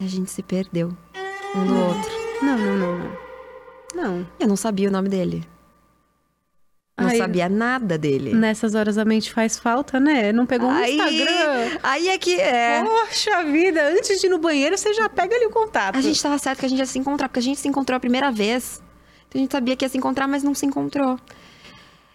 E 0.01 0.05
a 0.05 0.09
gente 0.09 0.31
se 0.31 0.45
perdeu 0.45 0.97
um 1.57 1.67
do 1.67 1.77
outro. 1.77 2.11
Não, 2.41 2.57
não, 2.57 2.77
não, 2.77 2.99
não. 2.99 3.17
Não. 3.97 4.27
Eu 4.39 4.47
não 4.47 4.57
sabia 4.57 4.89
o 4.89 4.93
nome 4.93 5.09
dele. 5.09 5.45
Não 6.97 7.09
Ai, 7.09 7.17
sabia 7.17 7.49
nada 7.49 7.99
dele. 7.99 8.33
Nessas 8.33 8.77
horas 8.77 8.97
a 8.97 9.05
mente 9.05 9.33
faz 9.33 9.59
falta, 9.59 9.99
né? 9.99 10.33
Não 10.33 10.47
pegou 10.47 10.69
um 10.69 10.73
aí, 10.73 10.99
Instagram. 10.99 11.79
aí 11.83 12.09
é 12.09 12.17
que 12.17 12.41
é. 12.41 12.85
Poxa 12.85 13.43
vida, 13.43 13.83
antes 13.89 14.21
de 14.21 14.29
ir 14.29 14.31
no 14.31 14.39
banheiro, 14.39 14.79
você 14.79 14.95
já 14.95 15.09
pega 15.09 15.35
ali 15.35 15.47
o 15.47 15.51
contato. 15.51 15.97
A 15.97 16.01
gente 16.01 16.23
tava 16.23 16.39
certo 16.39 16.61
que 16.61 16.67
a 16.67 16.69
gente 16.69 16.79
ia 16.79 16.87
se 16.87 16.97
encontrar, 16.97 17.29
porque 17.29 17.41
a 17.41 17.43
gente 17.43 17.59
se 17.59 17.67
encontrou 17.67 17.97
a 17.97 18.01
primeira 18.01 18.31
vez. 18.31 18.81
Então 19.29 19.41
a 19.41 19.43
gente 19.43 19.51
sabia 19.51 19.75
que 19.75 19.85
ia 19.85 19.89
se 19.89 19.99
encontrar, 19.99 20.29
mas 20.29 20.45
não 20.45 20.55
se 20.55 20.65
encontrou. 20.65 21.19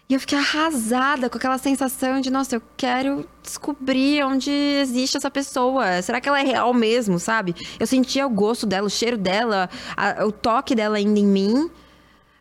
E 0.10 0.16
eu 0.16 0.20
fiquei 0.20 0.40
arrasada 0.40 1.30
com 1.30 1.38
aquela 1.38 1.60
sensação 1.60 2.20
de, 2.20 2.32
nossa, 2.32 2.56
eu 2.56 2.62
quero 2.76 3.28
descobrir 3.44 4.24
onde 4.24 4.50
existe 4.50 5.18
essa 5.18 5.30
pessoa. 5.30 6.02
Será 6.02 6.20
que 6.20 6.28
ela 6.28 6.40
é 6.40 6.44
real 6.44 6.74
mesmo, 6.74 7.20
sabe? 7.20 7.56
Eu 7.80 7.86
sentia 7.86 8.26
o 8.26 8.30
gosto 8.30 8.66
dela, 8.66 8.88
o 8.88 8.90
cheiro 8.90 9.18
dela, 9.18 9.70
a- 9.96 10.26
o 10.26 10.32
toque 10.32 10.74
dela 10.74 10.98
ainda 10.98 11.20
em 11.20 11.28
mim. 11.28 11.70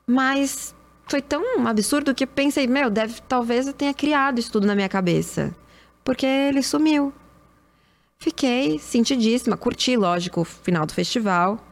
Mas 0.06 0.74
foi 1.06 1.20
tão 1.20 1.66
absurdo 1.68 2.14
que 2.14 2.24
eu 2.24 2.28
pensei, 2.28 2.66
meu, 2.66 2.88
deve, 2.88 3.20
talvez 3.28 3.66
eu 3.66 3.74
tenha 3.74 3.92
criado 3.92 4.38
isso 4.38 4.50
tudo 4.50 4.66
na 4.66 4.74
minha 4.74 4.88
cabeça. 4.88 5.54
Porque 6.02 6.24
ele 6.24 6.62
sumiu. 6.62 7.12
Fiquei 8.18 8.78
sentidíssima, 8.78 9.58
curti, 9.58 9.94
lógico, 9.94 10.40
o 10.40 10.44
final 10.44 10.86
do 10.86 10.94
festival. 10.94 11.62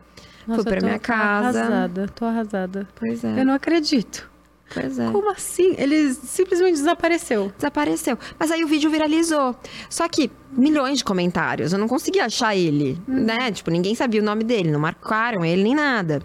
Nossa, 0.46 0.62
Fui 0.62 0.70
pra 0.72 0.80
tô 0.80 0.86
minha 0.86 0.98
casa. 0.98 1.58
Arrasada, 1.60 2.08
tô 2.14 2.24
arrasada. 2.26 2.86
Pois 2.94 3.24
é. 3.24 3.40
Eu 3.40 3.46
não 3.46 3.54
acredito. 3.54 4.30
Pois 4.72 4.98
é. 4.98 5.10
Como 5.10 5.30
assim? 5.30 5.74
Ele 5.78 6.12
simplesmente 6.12 6.74
desapareceu. 6.74 7.52
Desapareceu. 7.56 8.18
Mas 8.38 8.50
aí 8.50 8.64
o 8.64 8.68
vídeo 8.68 8.90
viralizou. 8.90 9.54
Só 9.88 10.08
que 10.08 10.30
milhões 10.52 10.98
de 10.98 11.04
comentários. 11.04 11.72
Eu 11.72 11.78
não 11.78 11.88
consegui 11.88 12.20
achar 12.20 12.56
ele, 12.56 13.00
né? 13.06 13.50
Tipo, 13.52 13.70
ninguém 13.70 13.94
sabia 13.94 14.20
o 14.20 14.24
nome 14.24 14.44
dele, 14.44 14.70
não 14.70 14.80
marcaram 14.80 15.44
ele 15.44 15.62
nem 15.62 15.74
nada. 15.74 16.22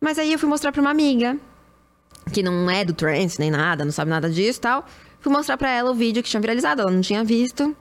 Mas 0.00 0.18
aí 0.18 0.32
eu 0.32 0.38
fui 0.38 0.48
mostrar 0.48 0.72
pra 0.72 0.80
uma 0.80 0.90
amiga, 0.90 1.36
que 2.32 2.42
não 2.42 2.68
é 2.70 2.84
do 2.84 2.92
trance 2.92 3.38
nem 3.38 3.50
nada, 3.50 3.84
não 3.84 3.92
sabe 3.92 4.10
nada 4.10 4.28
disso 4.28 4.58
e 4.58 4.62
tal. 4.62 4.86
Fui 5.20 5.32
mostrar 5.32 5.56
pra 5.56 5.70
ela 5.70 5.90
o 5.90 5.94
vídeo 5.94 6.22
que 6.22 6.28
tinha 6.28 6.40
viralizado, 6.40 6.82
ela 6.82 6.90
não 6.90 7.00
tinha 7.00 7.22
visto. 7.22 7.76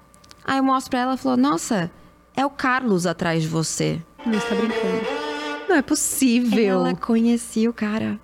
Aí 0.46 0.58
eu 0.58 0.64
mostro 0.64 0.92
pra 0.92 1.00
ela 1.00 1.14
e 1.16 1.18
falou: 1.18 1.38
Nossa, 1.38 1.92
é 2.36 2.46
o 2.46 2.50
Carlos 2.50 3.06
atrás 3.06 3.42
de 3.42 3.48
você. 3.48 4.00
Não 4.26 4.34
está 4.34 4.54
brincando. 4.56 5.22
Não 5.68 5.76
é 5.76 5.82
possível. 5.82 6.82
Ela 6.82 6.96
conhecia 6.96 7.70
o 7.70 7.74
cara. 7.74 8.20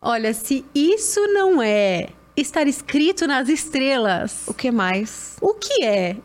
Olha, 0.00 0.32
se 0.32 0.64
isso 0.74 1.20
não 1.28 1.60
é 1.60 2.08
estar 2.36 2.66
escrito 2.68 3.26
nas 3.26 3.48
estrelas, 3.48 4.44
O 4.46 4.54
que 4.54 4.70
mais? 4.70 5.36
o 5.40 5.54
que 5.54 5.84
é? 5.84 6.16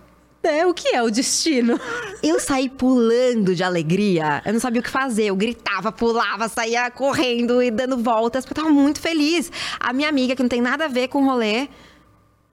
É, 0.44 0.66
o 0.68 0.74
que 0.74 0.90
é 0.90 1.02
o 1.02 1.10
destino? 1.10 1.80
Eu 2.22 2.38
saí 2.40 2.70
pulando 2.70 3.56
de 3.56 3.64
alegria. 3.64 4.42
Eu 4.46 4.54
não 4.54 4.60
sabia 4.60 4.82
o 4.82 4.84
que 4.84 4.90
fazer. 4.90 5.26
Eu 5.26 5.36
gritava, 5.38 5.90
pulava, 5.92 6.50
saía 6.50 6.92
correndo 6.92 7.64
e 7.64 7.72
dando 7.72 7.98
voltas, 7.98 8.46
porque 8.46 8.60
eu 8.60 8.64
tava 8.66 8.76
muito 8.76 9.00
feliz. 9.00 9.50
A 9.80 9.94
minha 9.94 10.10
amiga, 10.10 10.36
que 10.36 10.42
não 10.44 10.50
tem 10.50 10.62
nada 10.62 10.86
a 10.86 10.88
ver 10.90 11.08
com 11.08 11.24
o 11.24 11.26
rolê, 11.26 11.70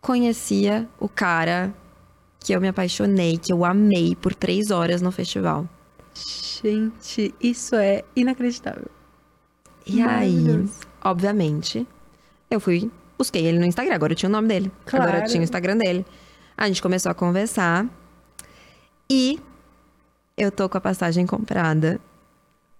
conhecia 0.00 0.88
o 1.00 1.08
cara 1.08 1.74
que 2.38 2.52
eu 2.52 2.60
me 2.60 2.68
apaixonei, 2.68 3.36
que 3.38 3.52
eu 3.52 3.64
amei 3.64 4.14
por 4.14 4.34
três 4.34 4.70
horas 4.70 5.02
no 5.02 5.10
festival. 5.10 5.68
Gente, 6.14 7.34
isso 7.40 7.74
é 7.74 8.04
inacreditável. 8.14 8.86
E 9.84 10.00
aí. 10.00 10.68
Obviamente, 11.02 11.86
eu 12.50 12.60
fui, 12.60 12.90
busquei 13.18 13.44
ele 13.46 13.58
no 13.58 13.64
Instagram. 13.66 13.94
Agora 13.94 14.12
eu 14.12 14.16
tinha 14.16 14.28
o 14.28 14.32
nome 14.32 14.48
dele. 14.48 14.72
Agora 14.86 15.04
eu 15.04 15.10
Claro. 15.16 15.26
tinha 15.28 15.40
o 15.40 15.44
Instagram 15.44 15.76
dele. 15.76 16.04
A 16.56 16.66
gente 16.68 16.82
começou 16.82 17.10
a 17.10 17.14
conversar. 17.14 17.86
E 19.08 19.38
eu 20.36 20.50
tô 20.50 20.68
com 20.68 20.78
a 20.78 20.80
passagem 20.80 21.26
comprada 21.26 22.00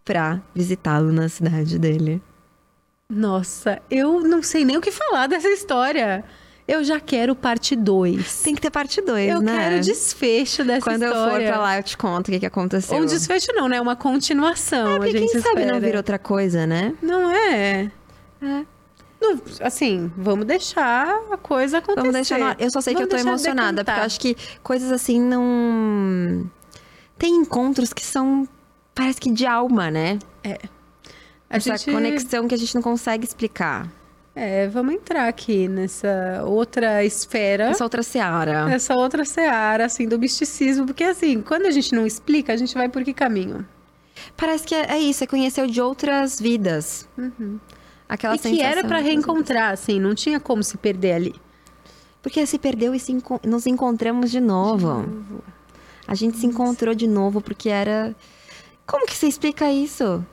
pra 0.05 0.41
visitá-lo 0.55 1.13
na 1.13 1.29
cidade 1.29 1.79
dele. 1.79 2.23
Nossa, 3.09 3.81
eu 3.91 4.21
não 4.21 4.43
sei 4.43 4.65
nem 4.65 4.77
o 4.77 4.81
que 4.81 4.93
falar 4.93 5.27
dessa 5.27 5.49
história. 5.49 6.25
Eu 6.69 6.85
já 6.85 7.01
quero 7.01 7.35
parte 7.35 7.75
2. 7.75 8.43
Tem 8.43 8.55
que 8.55 8.61
ter 8.61 8.71
parte 8.71 9.01
2, 9.03 9.29
Eu 9.29 9.41
né? 9.43 9.59
quero 9.59 9.81
desfecho 9.81 10.63
dessa 10.65 10.83
Quando 10.89 11.03
eu 11.03 11.09
história. 11.09 11.47
for 11.49 11.53
pra 11.55 11.61
lá, 11.63 11.77
eu 11.79 11.83
te 11.83 11.97
conto 11.97 12.29
o 12.29 12.31
que, 12.31 12.39
que 12.39 12.47
aconteceu. 12.47 12.97
Um 12.97 13.07
desfecho 13.07 13.53
não, 13.53 13.67
né? 13.69 13.81
Uma 13.81 13.97
continuação. 13.97 14.93
É, 14.93 14.95
a 14.95 14.99
porque 14.99 15.19
gente 15.19 15.33
quem 15.33 15.41
sabe 15.41 15.55
não 15.63 15.65
espera. 15.65 15.81
vira 15.81 15.97
outra 15.99 16.19
coisa, 16.19 16.69
né? 16.69 16.95
Não 17.03 17.29
é? 17.33 17.91
É. 18.43 18.65
Não, 19.21 19.39
assim, 19.61 20.11
vamos 20.17 20.47
deixar 20.47 21.09
a 21.31 21.37
coisa 21.37 21.79
acontecer. 21.79 22.01
Vamos 22.01 22.15
deixar 22.15 22.39
no. 22.39 22.57
Eu 22.59 22.71
só 22.71 22.81
sei 22.81 22.95
Vamos 22.95 23.09
que 23.09 23.15
eu 23.15 23.19
tô 23.23 23.29
emocionada, 23.29 23.85
decantar. 23.85 23.95
porque 23.97 24.01
eu 24.01 24.07
acho 24.07 24.21
que 24.21 24.59
coisas 24.63 24.91
assim 24.91 25.21
não. 25.21 26.51
Tem 27.19 27.35
encontros 27.35 27.93
que 27.93 28.05
são. 28.05 28.49
Parece 28.95 29.21
que 29.21 29.31
de 29.31 29.45
alma, 29.47 29.91
né? 29.91 30.19
A 31.51 31.57
Essa 31.57 31.77
gente- 31.77 31.93
conexão 31.93 32.49
que 32.49 32.55
a 32.55 32.59
gente 32.59 32.75
não 32.75 32.83
consegue 32.83 33.25
explicar. 33.27 33.89
É, 34.35 34.69
vamos 34.69 34.95
entrar 34.95 35.29
aqui 35.29 35.69
nessa 35.69 36.43
outra 36.47 37.05
esfera. 37.05 37.65
Essa 37.65 37.85
outra 37.85 38.03
seara. 38.03 38.71
Essa 38.73 38.95
outra 38.95 39.25
seara, 39.25 39.85
assim, 39.85 40.07
do 40.09 40.19
misticismo. 40.19 40.87
Porque, 40.87 41.03
assim, 41.05 41.43
quando 41.43 41.67
a 41.67 41.71
gente 41.71 41.93
não 41.95 42.07
explica, 42.07 42.53
a 42.53 42.57
gente 42.57 42.73
vai 42.73 42.89
por 42.89 43.03
que 43.05 43.13
caminho? 43.13 43.67
Parece 44.37 44.65
que 44.67 44.75
é, 44.75 44.93
é 44.93 44.99
isso, 44.99 45.25
é 45.25 45.27
conhecer 45.27 45.67
de 45.67 45.81
outras 45.81 46.41
vidas. 46.41 47.09
Aquela 48.11 48.35
e 48.35 48.39
que 48.41 48.61
era 48.61 48.83
pra 48.83 48.99
reencontrar, 48.99 49.73
assim, 49.73 50.01
não 50.01 50.17
tinha 50.17 50.41
como 50.41 50.65
se 50.65 50.77
perder 50.77 51.13
ali. 51.13 51.35
Porque 52.21 52.45
se 52.45 52.59
perdeu 52.59 52.93
e 52.93 52.99
se 52.99 53.13
enco- 53.13 53.41
nos 53.47 53.67
encontramos 53.69 54.33
de 54.33 54.41
novo. 54.41 55.07
A 56.09 56.15
gente 56.17 56.37
se 56.37 56.45
encontrou 56.45 56.93
de 56.93 57.07
novo 57.07 57.41
porque 57.41 57.69
era. 57.69 58.15
Como 58.85 59.07
que 59.07 59.15
você 59.15 59.29
explica 59.29 59.71
isso? 59.71 60.27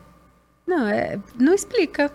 Não, 0.65 0.87
é, 0.87 1.19
não 1.39 1.53
explica. 1.53 2.11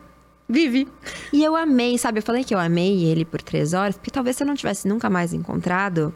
Vive. 0.49 0.89
E 1.33 1.45
eu 1.45 1.55
amei, 1.55 1.97
sabe? 1.97 2.19
Eu 2.19 2.23
falei 2.25 2.43
que 2.43 2.53
eu 2.53 2.59
amei 2.59 3.05
ele 3.05 3.25
por 3.25 3.41
três 3.41 3.73
horas, 3.73 3.97
porque 3.97 4.11
talvez 4.11 4.37
se 4.37 4.43
eu 4.43 4.47
não 4.49 4.57
tivesse 4.57 4.89
nunca 4.89 5.09
mais 5.09 5.33
encontrado, 5.33 6.13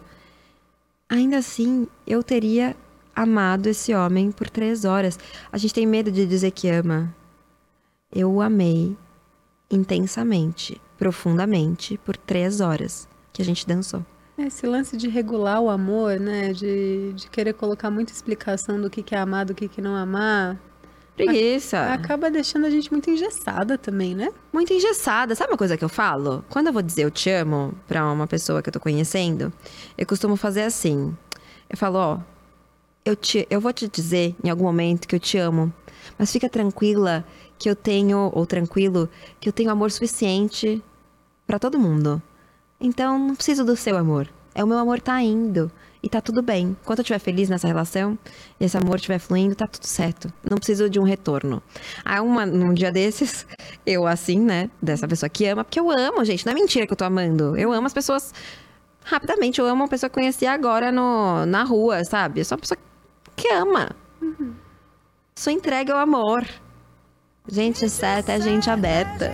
ainda 1.09 1.39
assim 1.39 1.87
eu 2.05 2.21
teria 2.23 2.77
amado 3.15 3.69
esse 3.69 3.95
homem 3.95 4.33
por 4.33 4.51
três 4.51 4.85
horas. 4.85 5.19
A 5.53 5.57
gente 5.57 5.73
tem 5.73 5.87
medo 5.87 6.11
de 6.11 6.27
dizer 6.27 6.51
que 6.51 6.69
ama. 6.69 7.15
Eu 8.13 8.31
o 8.33 8.43
amei 8.43 8.97
intensamente, 9.71 10.81
profundamente, 10.99 11.99
por 11.99 12.17
três 12.17 12.61
horas 12.61 13.09
que 13.33 13.43
a 13.43 13.45
gente 13.45 13.67
dançou. 13.67 14.05
Esse 14.39 14.67
lance 14.67 14.97
de 14.97 15.09
regular 15.09 15.61
o 15.61 15.71
amor, 15.71 16.21
né? 16.21 16.53
De, 16.53 17.13
de 17.15 17.31
querer 17.31 17.55
colocar 17.55 17.91
muita 17.91 18.13
explicação 18.13 18.81
do 18.81 18.91
que, 18.91 19.03
que 19.03 19.15
é 19.15 19.19
amar, 19.19 19.47
do 19.47 19.55
que, 19.55 19.67
que 19.67 19.81
não 19.81 19.95
amar. 19.95 20.59
Preguiça. 21.17 21.81
Acaba 21.95 22.31
deixando 22.31 22.67
a 22.67 22.71
gente 22.71 22.93
muito 22.93 23.09
engessada 23.09 23.79
também, 23.79 24.15
né? 24.15 24.29
muito 24.53 24.73
engessada. 24.73 25.35
Sabe 25.35 25.53
uma 25.53 25.57
coisa 25.57 25.77
que 25.77 25.85
eu 25.85 25.89
falo? 25.89 26.45
Quando 26.51 26.67
eu 26.67 26.73
vou 26.73 26.83
dizer 26.83 27.05
eu 27.05 27.11
te 27.11 27.31
amo 27.31 27.75
pra 27.89 28.05
uma 28.13 28.27
pessoa 28.27 28.63
que 28.63 28.69
eu 28.69 28.73
tô 28.73 28.79
conhecendo, 28.79 29.51
eu 29.97 30.07
costumo 30.07 30.37
fazer 30.37 30.63
assim. 30.63 31.17
Eu 31.71 31.77
falo, 31.79 31.99
ó, 31.99 32.19
eu, 33.05 33.17
te, 33.17 33.47
eu 33.49 33.61
vou 33.61 33.73
te 33.73 33.89
dizer 33.89 34.37
em 34.45 34.51
algum 34.51 34.65
momento 34.65 35.09
que 35.09 35.15
eu 35.15 35.21
te 35.21 35.39
amo, 35.39 35.73
mas 36.19 36.31
fica 36.31 36.49
tranquila 36.49 37.25
que 37.59 37.69
eu 37.69 37.77
tenho, 37.77 38.31
ou 38.35 38.47
tranquilo, 38.47 39.09
que 39.41 39.49
eu 39.49 39.53
tenho 39.53 39.71
amor 39.71 39.91
suficiente 39.91 40.83
pra 41.47 41.59
todo 41.59 41.79
mundo. 41.79 42.23
Então 42.81 43.19
não 43.19 43.35
preciso 43.35 43.65
do 43.65 43.77
seu 43.77 43.97
amor. 43.97 44.29
É 44.55 44.65
o 44.65 44.67
meu 44.67 44.79
amor 44.79 45.01
tá 45.01 45.21
indo. 45.23 45.71
E 46.03 46.09
tá 46.09 46.21
tudo 46.21 46.41
bem. 46.41 46.77
Enquanto 46.81 47.01
eu 47.01 47.03
estiver 47.03 47.19
feliz 47.19 47.49
nessa 47.49 47.67
relação, 47.67 48.19
e 48.61 48.65
esse 48.65 48.77
amor 48.77 48.97
estiver 48.97 49.19
fluindo, 49.19 49.55
tá 49.55 49.67
tudo 49.67 49.85
certo. 49.85 50.33
Não 50.49 50.57
preciso 50.57 50.89
de 50.89 51.01
um 51.01 51.03
retorno. 51.03 51.63
Aí, 52.05 52.21
uma, 52.21 52.47
num 52.47 52.73
dia 52.73 52.93
desses, 52.93 53.47
eu 53.85 54.07
assim, 54.07 54.39
né? 54.39 54.71
Dessa 54.81 55.09
pessoa 55.09 55.29
que 55.29 55.45
ama, 55.47 55.65
porque 55.65 55.81
eu 55.81 55.91
amo, 55.91 56.25
gente. 56.25 56.47
Não 56.47 56.53
é 56.53 56.55
mentira 56.55 56.87
que 56.87 56.93
eu 56.93 56.97
tô 56.97 57.05
amando. 57.05 57.57
Eu 57.57 57.73
amo 57.73 57.87
as 57.87 57.93
pessoas 57.93 58.33
rapidamente. 59.05 59.59
Eu 59.59 59.67
amo 59.67 59.83
uma 59.83 59.89
pessoa 59.89 60.09
que 60.09 60.19
eu 60.19 60.23
conheci 60.23 60.47
agora 60.47 60.93
no, 60.93 61.45
na 61.45 61.65
rua, 61.65 62.05
sabe? 62.05 62.41
Eu 62.41 62.45
sou 62.45 62.57
uma 62.57 62.61
pessoa 62.61 62.79
que 63.35 63.49
ama. 63.49 63.91
Sou 65.35 65.53
entregue 65.53 65.91
ao 65.91 65.99
amor. 65.99 66.47
Gente 67.49 67.89
certa 67.89 68.33
é 68.33 68.41
gente 68.41 68.69
aberta. 68.69 69.31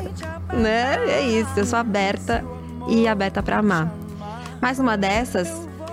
Né? 0.53 0.97
É 1.09 1.23
isso. 1.23 1.51
Eu 1.57 1.65
sou 1.65 1.79
aberta 1.79 2.45
e 2.89 3.09
aberta 3.09 3.43
pra 3.43 3.59
amar. 3.59 3.93
Mais 4.61 4.79
uma 4.79 4.97
dessas, 4.97 5.49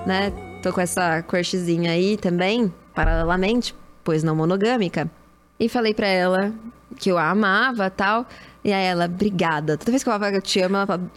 né? 0.05 0.31
Tô 0.61 0.73
com 0.73 0.81
essa 0.81 1.21
crushzinha 1.23 1.91
aí 1.91 2.17
também, 2.17 2.73
paralelamente, 2.93 3.73
pois 4.03 4.23
não 4.23 4.35
monogâmica. 4.35 5.09
E 5.59 5.69
falei 5.69 5.93
pra 5.93 6.07
ela 6.07 6.53
que 6.97 7.09
eu 7.09 7.17
a 7.17 7.29
amava 7.29 7.89
tal. 7.89 8.25
E 8.63 8.73
aí 8.73 8.85
ela, 8.85 9.05
obrigada. 9.05 9.77
Toda 9.77 9.91
vez 9.91 10.03
que 10.03 10.09
eu 10.09 10.13
falava 10.13 10.31
que 10.31 10.38
eu 10.38 10.41
te 10.41 10.61
amo, 10.61 10.75
ela 10.75 10.85
fala, 10.85 11.09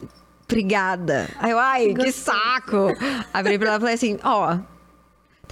obrigada. 0.44 1.28
Aí 1.38 1.50
eu, 1.50 1.58
ai, 1.58 1.92
que 1.92 2.12
saco. 2.12 2.94
Virei 3.42 3.58
pra 3.58 3.68
ela 3.68 3.76
e 3.76 3.80
falei 3.80 3.94
assim, 3.94 4.18
ó, 4.22 4.58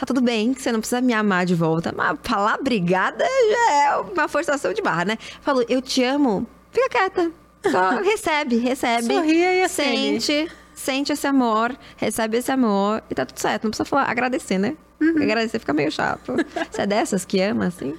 tá 0.00 0.06
tudo 0.06 0.22
bem, 0.22 0.54
que 0.54 0.62
você 0.62 0.72
não 0.72 0.80
precisa 0.80 1.00
me 1.02 1.12
amar 1.12 1.44
de 1.44 1.54
volta. 1.54 1.92
Mas 1.94 2.18
falar 2.22 2.58
obrigada 2.58 3.22
já 3.22 3.72
é 3.74 3.96
uma 3.96 4.26
forçação 4.28 4.72
de 4.72 4.80
barra, 4.80 5.04
né? 5.04 5.18
Falou, 5.42 5.62
eu 5.68 5.82
te 5.82 6.02
amo, 6.02 6.46
fica 6.72 6.88
quieta. 6.88 7.30
Só 7.70 7.90
recebe, 8.00 8.56
recebe. 8.56 9.12
Sorria 9.12 9.54
e 9.54 9.62
acene. 9.62 10.20
Sente, 10.20 10.52
sente 10.74 11.12
esse 11.12 11.26
amor, 11.26 11.76
recebe 11.96 12.38
esse 12.38 12.50
amor 12.50 13.02
e 13.10 13.14
tá 13.14 13.26
tudo 13.26 13.38
certo. 13.38 13.64
Não 13.64 13.70
precisa 13.70 13.84
falar, 13.84 14.10
agradecer, 14.10 14.56
né? 14.56 14.74
Uhum. 14.98 15.22
Agradecer 15.22 15.58
fica 15.58 15.74
meio 15.74 15.92
chato. 15.92 16.34
Você 16.70 16.82
é 16.82 16.86
dessas 16.86 17.26
que 17.26 17.38
ama, 17.42 17.66
assim? 17.66 17.94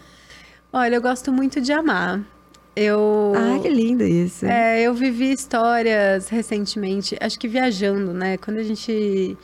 Olha, 0.73 0.95
eu 0.95 1.01
gosto 1.01 1.31
muito 1.31 1.61
de 1.61 1.71
amar. 1.71 2.19
Eu. 2.75 3.33
Ah, 3.35 3.59
que 3.61 3.69
lindo 3.69 4.03
isso. 4.03 4.45
É, 4.45 4.81
eu 4.81 4.93
vivi 4.95 5.31
histórias 5.31 6.29
recentemente, 6.29 7.15
acho 7.21 7.37
que 7.37 7.47
viajando, 7.47 8.11
né? 8.11 8.37
Quando 8.37 8.57
a 8.57 8.63
gente 8.63 9.37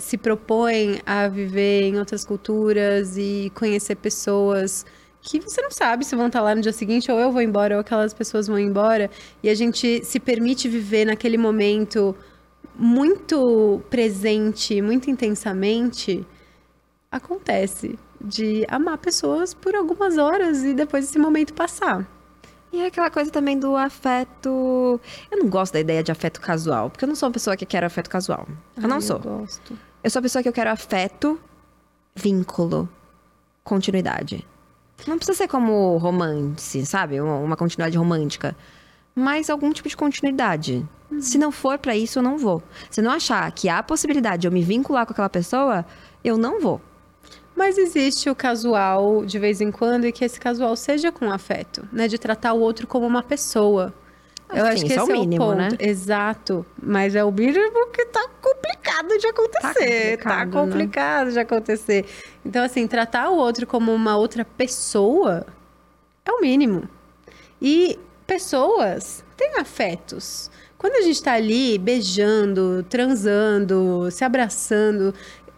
se 0.00 0.18
propõe 0.18 1.00
a 1.06 1.28
viver 1.28 1.82
em 1.82 1.98
outras 1.98 2.24
culturas 2.24 3.16
e 3.16 3.50
conhecer 3.54 3.96
pessoas 3.96 4.84
que 5.20 5.40
você 5.40 5.60
não 5.60 5.70
sabe 5.70 6.04
se 6.04 6.14
vão 6.14 6.28
estar 6.28 6.40
lá 6.40 6.54
no 6.54 6.60
dia 6.60 6.72
seguinte, 6.72 7.10
ou 7.10 7.18
eu 7.18 7.32
vou 7.32 7.42
embora, 7.42 7.74
ou 7.74 7.80
aquelas 7.80 8.14
pessoas 8.14 8.46
vão 8.46 8.58
embora. 8.58 9.10
E 9.42 9.48
a 9.48 9.54
gente 9.54 10.04
se 10.04 10.20
permite 10.20 10.68
viver 10.68 11.04
naquele 11.06 11.36
momento 11.36 12.14
muito 12.74 13.80
presente, 13.90 14.80
muito 14.80 15.10
intensamente. 15.10 16.26
Acontece 17.10 17.98
de 18.20 18.64
amar 18.68 18.98
pessoas 18.98 19.54
por 19.54 19.74
algumas 19.74 20.18
horas 20.18 20.64
e 20.64 20.74
depois 20.74 21.04
esse 21.04 21.18
momento 21.18 21.54
passar. 21.54 22.17
E 22.72 22.80
é 22.80 22.86
aquela 22.86 23.10
coisa 23.10 23.30
também 23.30 23.58
do 23.58 23.76
afeto. 23.76 25.00
Eu 25.30 25.38
não 25.38 25.48
gosto 25.48 25.72
da 25.72 25.80
ideia 25.80 26.02
de 26.02 26.12
afeto 26.12 26.40
casual, 26.40 26.90
porque 26.90 27.04
eu 27.04 27.08
não 27.08 27.14
sou 27.14 27.28
uma 27.28 27.32
pessoa 27.32 27.56
que 27.56 27.64
quer 27.64 27.82
afeto 27.82 28.10
casual. 28.10 28.46
Eu 28.76 28.82
Ai, 28.82 28.88
não 28.88 29.00
sou. 29.00 29.16
Eu 29.16 29.38
gosto. 29.38 29.78
Eu 30.02 30.10
sou 30.10 30.20
a 30.20 30.22
pessoa 30.22 30.42
que 30.42 30.48
eu 30.48 30.52
quero 30.52 30.70
afeto, 30.70 31.40
vínculo, 32.14 32.88
continuidade. 33.64 34.46
Não 35.06 35.16
precisa 35.16 35.36
ser 35.36 35.48
como 35.48 35.96
romance, 35.96 36.84
sabe? 36.84 37.20
Uma, 37.20 37.56
continuidade 37.56 37.96
romântica. 37.96 38.56
Mas 39.14 39.48
algum 39.48 39.72
tipo 39.72 39.88
de 39.88 39.96
continuidade. 39.96 40.86
Se 41.20 41.38
não 41.38 41.50
for 41.50 41.78
pra 41.78 41.96
isso, 41.96 42.18
eu 42.18 42.22
não 42.22 42.36
vou. 42.36 42.62
Se 42.90 43.00
não 43.00 43.10
achar 43.10 43.50
que 43.52 43.68
há 43.68 43.78
a 43.78 43.82
possibilidade 43.82 44.42
de 44.42 44.48
eu 44.48 44.52
me 44.52 44.62
vincular 44.62 45.06
com 45.06 45.12
aquela 45.12 45.28
pessoa, 45.28 45.84
eu 46.22 46.36
não 46.36 46.60
vou. 46.60 46.80
Mas 47.58 47.76
existe 47.76 48.30
o 48.30 48.36
casual 48.36 49.24
de 49.26 49.36
vez 49.36 49.60
em 49.60 49.72
quando 49.72 50.06
e 50.06 50.12
que 50.12 50.24
esse 50.24 50.38
casual 50.38 50.76
seja 50.76 51.10
com 51.10 51.28
afeto, 51.28 51.86
né? 51.92 52.06
De 52.06 52.16
tratar 52.16 52.52
o 52.52 52.60
outro 52.60 52.86
como 52.86 53.04
uma 53.04 53.20
pessoa. 53.20 53.92
Eu 54.54 54.64
Assim, 54.64 54.74
acho 54.74 54.84
que 54.86 54.92
é 54.92 54.96
esse 54.96 55.04
o 55.04 55.12
mínimo, 55.12 55.42
é 55.42 55.46
o 55.46 55.48
ponto. 55.50 55.58
né? 55.58 55.68
Exato. 55.80 56.64
Mas 56.80 57.16
é 57.16 57.24
o 57.24 57.32
mínimo 57.32 57.88
que 57.92 58.06
tá 58.06 58.28
complicado 58.40 59.18
de 59.18 59.26
acontecer. 59.26 60.16
Tá 60.18 60.46
complicado, 60.46 60.50
complicado, 60.52 61.26
né? 61.26 61.32
de 61.32 61.38
acontecer. 61.40 62.06
Então, 62.46 62.64
assim, 62.64 62.86
tratar 62.86 63.28
o 63.28 63.36
outro 63.36 63.66
como 63.66 63.92
uma 63.92 64.16
outra 64.16 64.44
pessoa 64.44 65.44
é 66.24 66.30
o 66.30 66.40
mínimo. 66.40 66.88
E 67.60 67.98
pessoas 68.24 69.24
têm 69.36 69.58
afetos. 69.58 70.48
Quando 70.78 70.94
a 70.94 71.02
gente 71.02 71.20
tá 71.20 71.32
ali 71.32 71.76
beijando, 71.76 72.86
transando, 72.88 74.08
se 74.12 74.24
abraçando, 74.24 75.12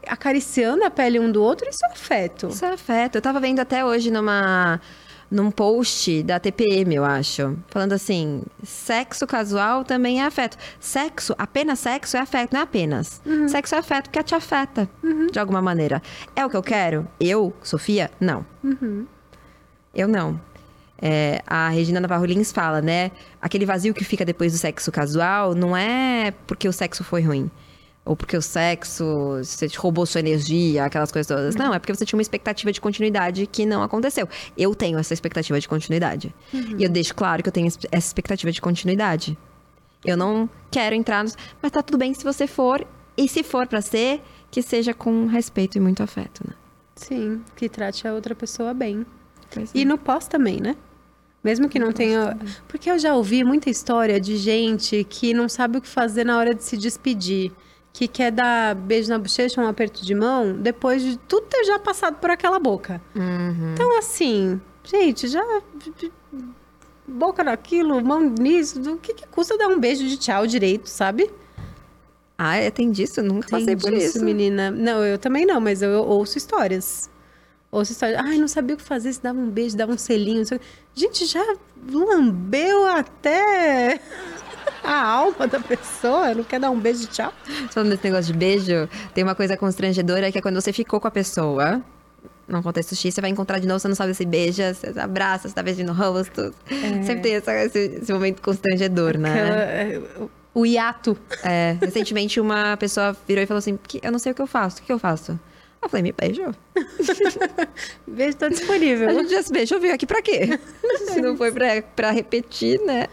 acariciando 0.07 0.85
a 0.85 0.90
pele 0.90 1.19
um 1.19 1.30
do 1.30 1.42
outro, 1.42 1.69
isso 1.69 1.85
é 1.85 1.92
afeto. 1.92 2.49
Isso 2.49 2.64
é 2.64 2.73
afeto. 2.73 3.16
Eu 3.16 3.23
tava 3.23 3.40
vendo 3.40 3.61
até 3.61 3.85
hoje 3.85 4.11
numa 4.11 4.80
num 5.30 5.50
post 5.50 6.25
da 6.25 6.40
TPM, 6.40 6.92
eu 6.92 7.04
acho, 7.04 7.57
falando 7.69 7.92
assim: 7.92 8.42
sexo 8.64 9.26
casual 9.26 9.85
também 9.85 10.21
é 10.21 10.25
afeto. 10.26 10.57
Sexo, 10.80 11.35
apenas 11.38 11.78
sexo 11.78 12.16
é 12.16 12.21
afeto, 12.21 12.52
não 12.52 12.61
é 12.61 12.62
apenas. 12.64 13.23
Sexo 13.49 13.76
é 13.76 13.78
afeto 13.78 14.11
porque 14.11 14.23
te 14.23 14.35
afeta 14.35 14.88
de 15.30 15.38
alguma 15.38 15.62
maneira. 15.62 16.02
É 16.35 16.45
o 16.45 16.50
que 16.50 16.57
eu 16.57 16.62
quero? 16.62 17.07
Eu, 17.21 17.54
Sofia? 17.62 18.11
Não. 18.19 18.45
Eu 19.95 20.09
não. 20.09 20.40
É, 21.02 21.42
a 21.47 21.69
Regina 21.69 21.99
Navarro 22.00 22.26
Lins 22.26 22.52
fala, 22.52 22.83
né? 22.83 23.11
Aquele 23.40 23.64
vazio 23.64 23.95
que 23.95 24.04
fica 24.04 24.25
depois 24.25 24.52
do 24.52 24.59
sexo 24.59 24.92
casual 24.92 25.54
não 25.54 25.76
é 25.76 26.33
porque 26.47 26.69
o 26.69 26.73
sexo 26.73 27.02
foi 27.04 27.23
ruim. 27.23 27.50
Ou 28.04 28.16
porque 28.16 28.37
o 28.37 28.42
sexo, 28.42 29.04
você 29.38 29.69
te 29.69 29.78
roubou 29.78 30.07
sua 30.07 30.21
energia, 30.21 30.85
aquelas 30.85 31.12
coisas 31.12 31.26
todas. 31.26 31.54
Não, 31.54 31.75
é 31.75 31.78
porque 31.78 31.95
você 31.95 32.04
tinha 32.04 32.16
uma 32.16 32.23
expectativa 32.23 32.73
de 32.73 32.80
continuidade 32.80 33.47
que 33.47 33.66
não 33.66 33.83
aconteceu. 33.83 34.28
Eu 34.57 34.75
tenho 34.75 34.99
essa 34.99 35.12
expectativa 35.12 35.61
de 35.61 35.69
continuidade. 35.69 36.35
E 36.78 36.83
eu 36.83 36.88
deixo 36.88 37.14
claro 37.14 37.42
que 37.42 37.49
eu 37.49 37.52
tenho 37.52 37.66
essa 37.66 38.07
expectativa 38.07 38.50
de 38.50 38.61
continuidade. 38.61 39.37
Eu 40.04 40.16
não 40.16 40.49
quero 40.71 40.95
entrar 40.95 41.23
nos... 41.23 41.37
Mas 41.61 41.71
tá 41.73 41.83
tudo 41.83 41.99
bem 41.99 42.14
se 42.14 42.25
você 42.25 42.47
for. 42.47 42.87
E 43.16 43.28
se 43.28 43.42
for 43.42 43.66
pra 43.66 43.83
ser, 43.83 44.23
que 44.50 44.62
seja 44.62 44.95
com 44.95 45.26
respeito 45.26 45.76
e 45.76 45.80
muito 45.80 46.02
afeto, 46.02 46.42
né? 46.49 46.54
Sim, 46.97 47.42
que 47.54 47.69
trate 47.69 48.09
a 48.09 48.14
outra 48.14 48.35
pessoa 48.35 48.73
bem. 48.73 49.04
Pois 49.52 49.71
E 49.75 49.83
é. 49.83 49.85
no 49.85 49.99
pós 49.99 50.26
também, 50.26 50.59
né? 50.59 50.75
Mesmo 51.42 51.69
que 51.69 51.78
não 51.78 51.92
tenha. 51.92 52.38
Porque 52.69 52.90
eu 52.90 52.99
já 52.99 53.14
ouvi 53.14 53.42
muita 53.42 53.71
história 53.71 54.21
de 54.21 54.37
gente 54.37 55.04
que 55.04 55.33
não 55.33 55.49
sabe 55.49 55.78
o 55.78 55.80
que 55.80 55.88
fazer 55.88 56.25
na 56.25 56.38
hora 56.38 56.54
de 56.54 56.62
se 56.62 56.76
despedir. 56.76 57.52
Que 57.92 58.06
quer 58.06 58.30
dar 58.30 58.75
beijo 58.75 59.11
na 59.11 59.18
bochecha, 59.18 59.61
um 59.61 59.66
aperto 59.66 60.04
de 60.04 60.14
mão, 60.14 60.52
depois 60.52 61.02
de 61.02 61.16
tudo 61.16 61.47
ter 61.47 61.64
já 61.64 61.78
passado 61.78 62.16
por 62.18 62.30
aquela 62.30 62.59
boca. 62.59 63.00
Uhum. 63.14 63.73
Então, 63.75 63.99
assim, 63.99 64.61
gente, 64.85 65.26
já. 65.28 65.42
Boca 67.06 67.42
naquilo, 67.42 68.00
mão 68.04 68.20
nisso, 68.20 68.78
do 68.78 68.97
que, 68.97 69.12
que 69.12 69.26
custa 69.26 69.59
dar 69.59 69.66
um 69.66 69.80
beijo 69.80 70.06
de 70.06 70.16
tchau 70.16 70.47
direito, 70.47 70.88
sabe? 70.88 71.28
Ah, 72.42 72.56
é, 72.56 72.70
tem 72.70 72.90
disso? 72.90 73.20
Eu 73.20 73.25
nunca 73.25 73.49
passei 73.50 73.66
Tem 73.66 73.76
por 73.76 73.90
disso, 73.90 74.16
isso. 74.16 74.25
menina. 74.25 74.70
Não, 74.70 75.04
eu 75.04 75.18
também 75.18 75.44
não, 75.44 75.61
mas 75.61 75.82
eu, 75.82 75.90
eu 75.90 76.02
ouço 76.02 76.38
histórias. 76.38 77.11
Ouço 77.70 77.92
histórias. 77.92 78.18
Ai, 78.18 78.38
não 78.38 78.49
sabia 78.49 78.75
o 78.75 78.78
que 78.78 78.82
fazer, 78.82 79.12
se 79.12 79.23
dava 79.23 79.38
um 79.38 79.50
beijo, 79.50 79.76
dava 79.76 79.92
um 79.92 79.99
selinho. 79.99 80.38
não 80.38 80.44
sei 80.47 80.56
o 80.56 80.61
quê. 80.61 80.66
Gente, 80.94 81.26
já 81.26 81.44
lambeu 81.92 82.87
até 82.87 84.00
a 84.82 85.02
alma 85.02 85.46
da 85.46 85.60
pessoa. 85.60 86.35
Não 86.35 86.44
quer 86.44 86.61
dar 86.61 86.70
um 86.70 86.78
beijo 86.78 87.00
de 87.00 87.06
tchau? 87.09 87.33
Falando 87.70 87.90
desse 87.90 88.04
negócio 88.04 88.33
de 88.33 88.38
beijo, 88.38 88.88
tem 89.14 89.24
uma 89.24 89.35
coisa 89.35 89.56
constrangedora 89.56 90.30
que 90.33 90.38
é 90.38 90.40
quando 90.42 90.61
você 90.61 90.72
ficou 90.72 91.00
com 91.00 91.09
a 91.09 91.11
pessoa. 91.11 91.83
Num 92.48 92.62
contexto 92.62 92.96
X, 92.96 93.14
você 93.14 93.20
vai 93.20 93.30
encontrar 93.30 93.61
de 93.61 93.66
novo, 93.68 93.78
você 93.78 93.87
não 93.87 93.94
sabe 93.94 94.12
se 94.12 94.24
beija, 94.24 94.74
você 94.74 94.92
abraça, 94.98 95.48
você 95.48 95.54
tá 95.54 95.62
beijando 95.62 95.92
o 95.92 95.94
rosto. 95.94 96.52
Sempre 97.04 97.20
tem 97.20 97.35
essa- 97.37 97.54
esse, 97.54 97.78
esse 98.02 98.12
momento 98.12 98.42
constrangedor, 98.42 99.16
né? 99.16 99.30
Aquela, 99.33 99.56
é, 99.62 100.02
o 100.52 100.66
hiato. 100.66 101.16
É, 101.44 101.76
recentemente 101.80 102.40
uma 102.40 102.76
pessoa 102.76 103.16
virou 103.28 103.44
e 103.44 103.46
falou 103.46 103.59
assim: 103.61 103.78
"Que- 103.87 104.00
Eu 104.02 104.11
não 104.11 104.18
sei 104.18 104.33
o 104.33 104.35
que 104.35 104.42
eu 104.42 104.48
faço, 104.48 104.80
o 104.80 104.85
que 104.85 104.92
eu 104.92 104.98
faço? 104.98 105.38
Eu 105.80 105.88
falei, 105.88 106.02
me 106.02 106.12
beijou. 106.12 106.52
Beijo 108.06 108.37
tá 108.37 108.48
disponível. 108.48 109.09
A 109.09 109.12
gente 109.14 109.30
já 109.30 109.42
se 109.42 109.52
beijou, 109.52 109.80
veio 109.80 109.94
aqui 109.94 110.06
pra 110.06 110.20
quê? 110.20 110.59
Se 111.09 111.20
não 111.20 111.37
foi 111.37 111.50
pra, 111.52 111.80
pra 111.94 112.11
repetir, 112.11 112.80
né? 112.85 113.06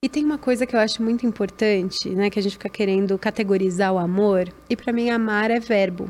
E 0.00 0.08
tem 0.08 0.24
uma 0.24 0.38
coisa 0.38 0.64
que 0.64 0.76
eu 0.76 0.78
acho 0.78 1.02
muito 1.02 1.26
importante, 1.26 2.08
né? 2.10 2.30
Que 2.30 2.38
a 2.38 2.42
gente 2.42 2.52
fica 2.52 2.68
querendo 2.68 3.18
categorizar 3.18 3.92
o 3.92 3.98
amor. 3.98 4.48
E 4.70 4.76
pra 4.76 4.92
mim, 4.92 5.10
amar 5.10 5.50
é 5.50 5.58
verbo. 5.58 6.08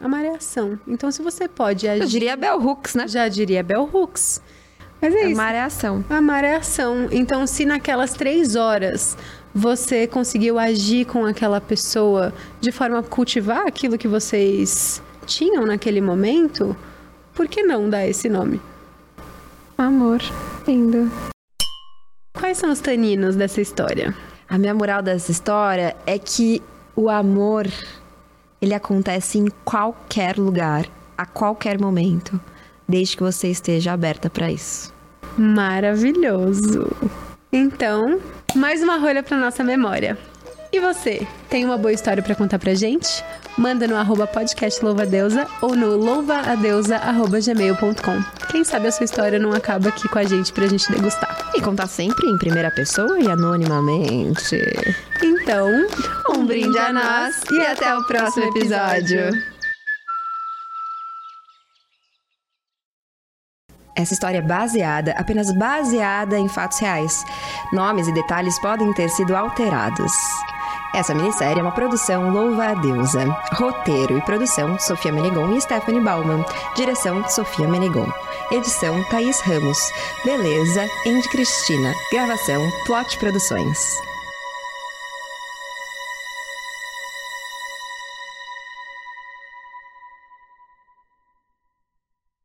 Amar 0.00 0.24
é 0.24 0.30
ação. 0.30 0.80
Então, 0.88 1.10
se 1.10 1.20
você 1.20 1.46
pode 1.46 1.86
agir... 1.86 2.00
Eu 2.00 2.08
diria 2.08 2.34
Bell 2.34 2.58
Hooks, 2.58 2.94
né? 2.94 3.06
Já 3.06 3.28
diria 3.28 3.62
Bell 3.62 3.86
Hooks. 3.92 4.40
Mas 5.02 5.14
é 5.14 5.24
isso. 5.26 5.38
Amar 5.38 5.54
é 5.54 5.60
ação. 5.60 6.02
Amar 6.08 6.44
é 6.44 6.56
ação. 6.56 7.08
Então, 7.12 7.46
se 7.46 7.66
naquelas 7.66 8.14
três 8.14 8.56
horas 8.56 9.18
você 9.54 10.06
conseguiu 10.06 10.58
agir 10.58 11.04
com 11.04 11.26
aquela 11.26 11.60
pessoa 11.60 12.32
de 12.58 12.72
forma 12.72 13.00
a 13.00 13.02
cultivar 13.02 13.66
aquilo 13.66 13.98
que 13.98 14.08
vocês 14.08 15.02
tinham 15.26 15.66
naquele 15.66 16.00
momento, 16.00 16.74
por 17.34 17.46
que 17.46 17.62
não 17.62 17.90
dar 17.90 18.06
esse 18.06 18.30
nome? 18.30 18.62
Amor. 19.76 20.22
Lindo. 20.66 21.10
Quais 22.38 22.58
são 22.58 22.70
os 22.70 22.80
taninos 22.80 23.34
dessa 23.34 23.62
história? 23.62 24.14
A 24.46 24.58
minha 24.58 24.74
moral 24.74 25.02
dessa 25.02 25.32
história 25.32 25.96
é 26.06 26.18
que 26.18 26.62
o 26.94 27.08
amor, 27.08 27.66
ele 28.60 28.74
acontece 28.74 29.38
em 29.38 29.48
qualquer 29.64 30.36
lugar, 30.36 30.86
a 31.16 31.24
qualquer 31.24 31.80
momento, 31.80 32.38
desde 32.86 33.16
que 33.16 33.22
você 33.22 33.48
esteja 33.48 33.92
aberta 33.92 34.28
pra 34.28 34.52
isso. 34.52 34.94
Maravilhoso. 35.36 36.94
Então, 37.50 38.20
mais 38.54 38.82
uma 38.82 38.98
rolha 38.98 39.22
para 39.22 39.38
nossa 39.38 39.64
memória. 39.64 40.18
E 40.70 40.78
você, 40.78 41.26
tem 41.48 41.64
uma 41.64 41.78
boa 41.78 41.92
história 41.92 42.22
para 42.22 42.34
contar 42.34 42.58
pra 42.58 42.74
gente? 42.74 43.24
Manda 43.58 43.88
no 43.88 43.96
arroba 43.96 44.26
podcast 44.26 44.84
louvadeusa 44.84 45.46
ou 45.62 45.74
no 45.74 45.96
louvaadeusa.gmail.com. 45.96 48.22
Quem 48.50 48.62
sabe 48.62 48.88
a 48.88 48.92
sua 48.92 49.04
história 49.04 49.38
não 49.38 49.52
acaba 49.52 49.88
aqui 49.88 50.06
com 50.08 50.18
a 50.18 50.24
gente 50.24 50.52
pra 50.52 50.66
gente 50.66 50.92
degustar. 50.92 51.50
E 51.54 51.62
contar 51.62 51.86
sempre 51.86 52.28
em 52.28 52.36
primeira 52.36 52.70
pessoa 52.70 53.18
e 53.18 53.30
anonimamente. 53.30 54.60
Então, 55.22 55.70
Um 56.30 56.44
brinde 56.44 56.76
a 56.78 56.92
nós 56.92 57.40
e 57.50 57.60
até 57.62 57.96
o 57.96 58.04
próximo 58.04 58.44
episódio. 58.44 59.30
Essa 63.96 64.12
história 64.12 64.38
é 64.38 64.42
baseada, 64.42 65.12
apenas 65.12 65.50
baseada 65.52 66.38
em 66.38 66.48
fatos 66.48 66.78
reais. 66.78 67.24
Nomes 67.72 68.06
e 68.06 68.12
detalhes 68.12 68.58
podem 68.60 68.92
ter 68.92 69.08
sido 69.08 69.34
alterados. 69.34 70.12
Essa 70.94 71.14
minissérie 71.14 71.60
é 71.60 71.62
uma 71.62 71.72
produção 71.72 72.30
Louva 72.30 72.68
a 72.68 72.74
Deusa. 72.74 73.24
Roteiro 73.52 74.16
e 74.16 74.22
produção 74.22 74.78
Sofia 74.78 75.12
Menegon 75.12 75.52
e 75.52 75.60
Stephanie 75.60 76.00
Bauman. 76.00 76.44
Direção 76.74 77.28
Sofia 77.28 77.68
Menegon. 77.68 78.10
Edição 78.50 79.02
Thaís 79.10 79.40
Ramos. 79.40 79.78
Beleza 80.24 80.88
Andy 81.06 81.28
Cristina. 81.28 81.92
Gravação 82.10 82.62
Plot 82.86 83.18
Produções. 83.18 84.15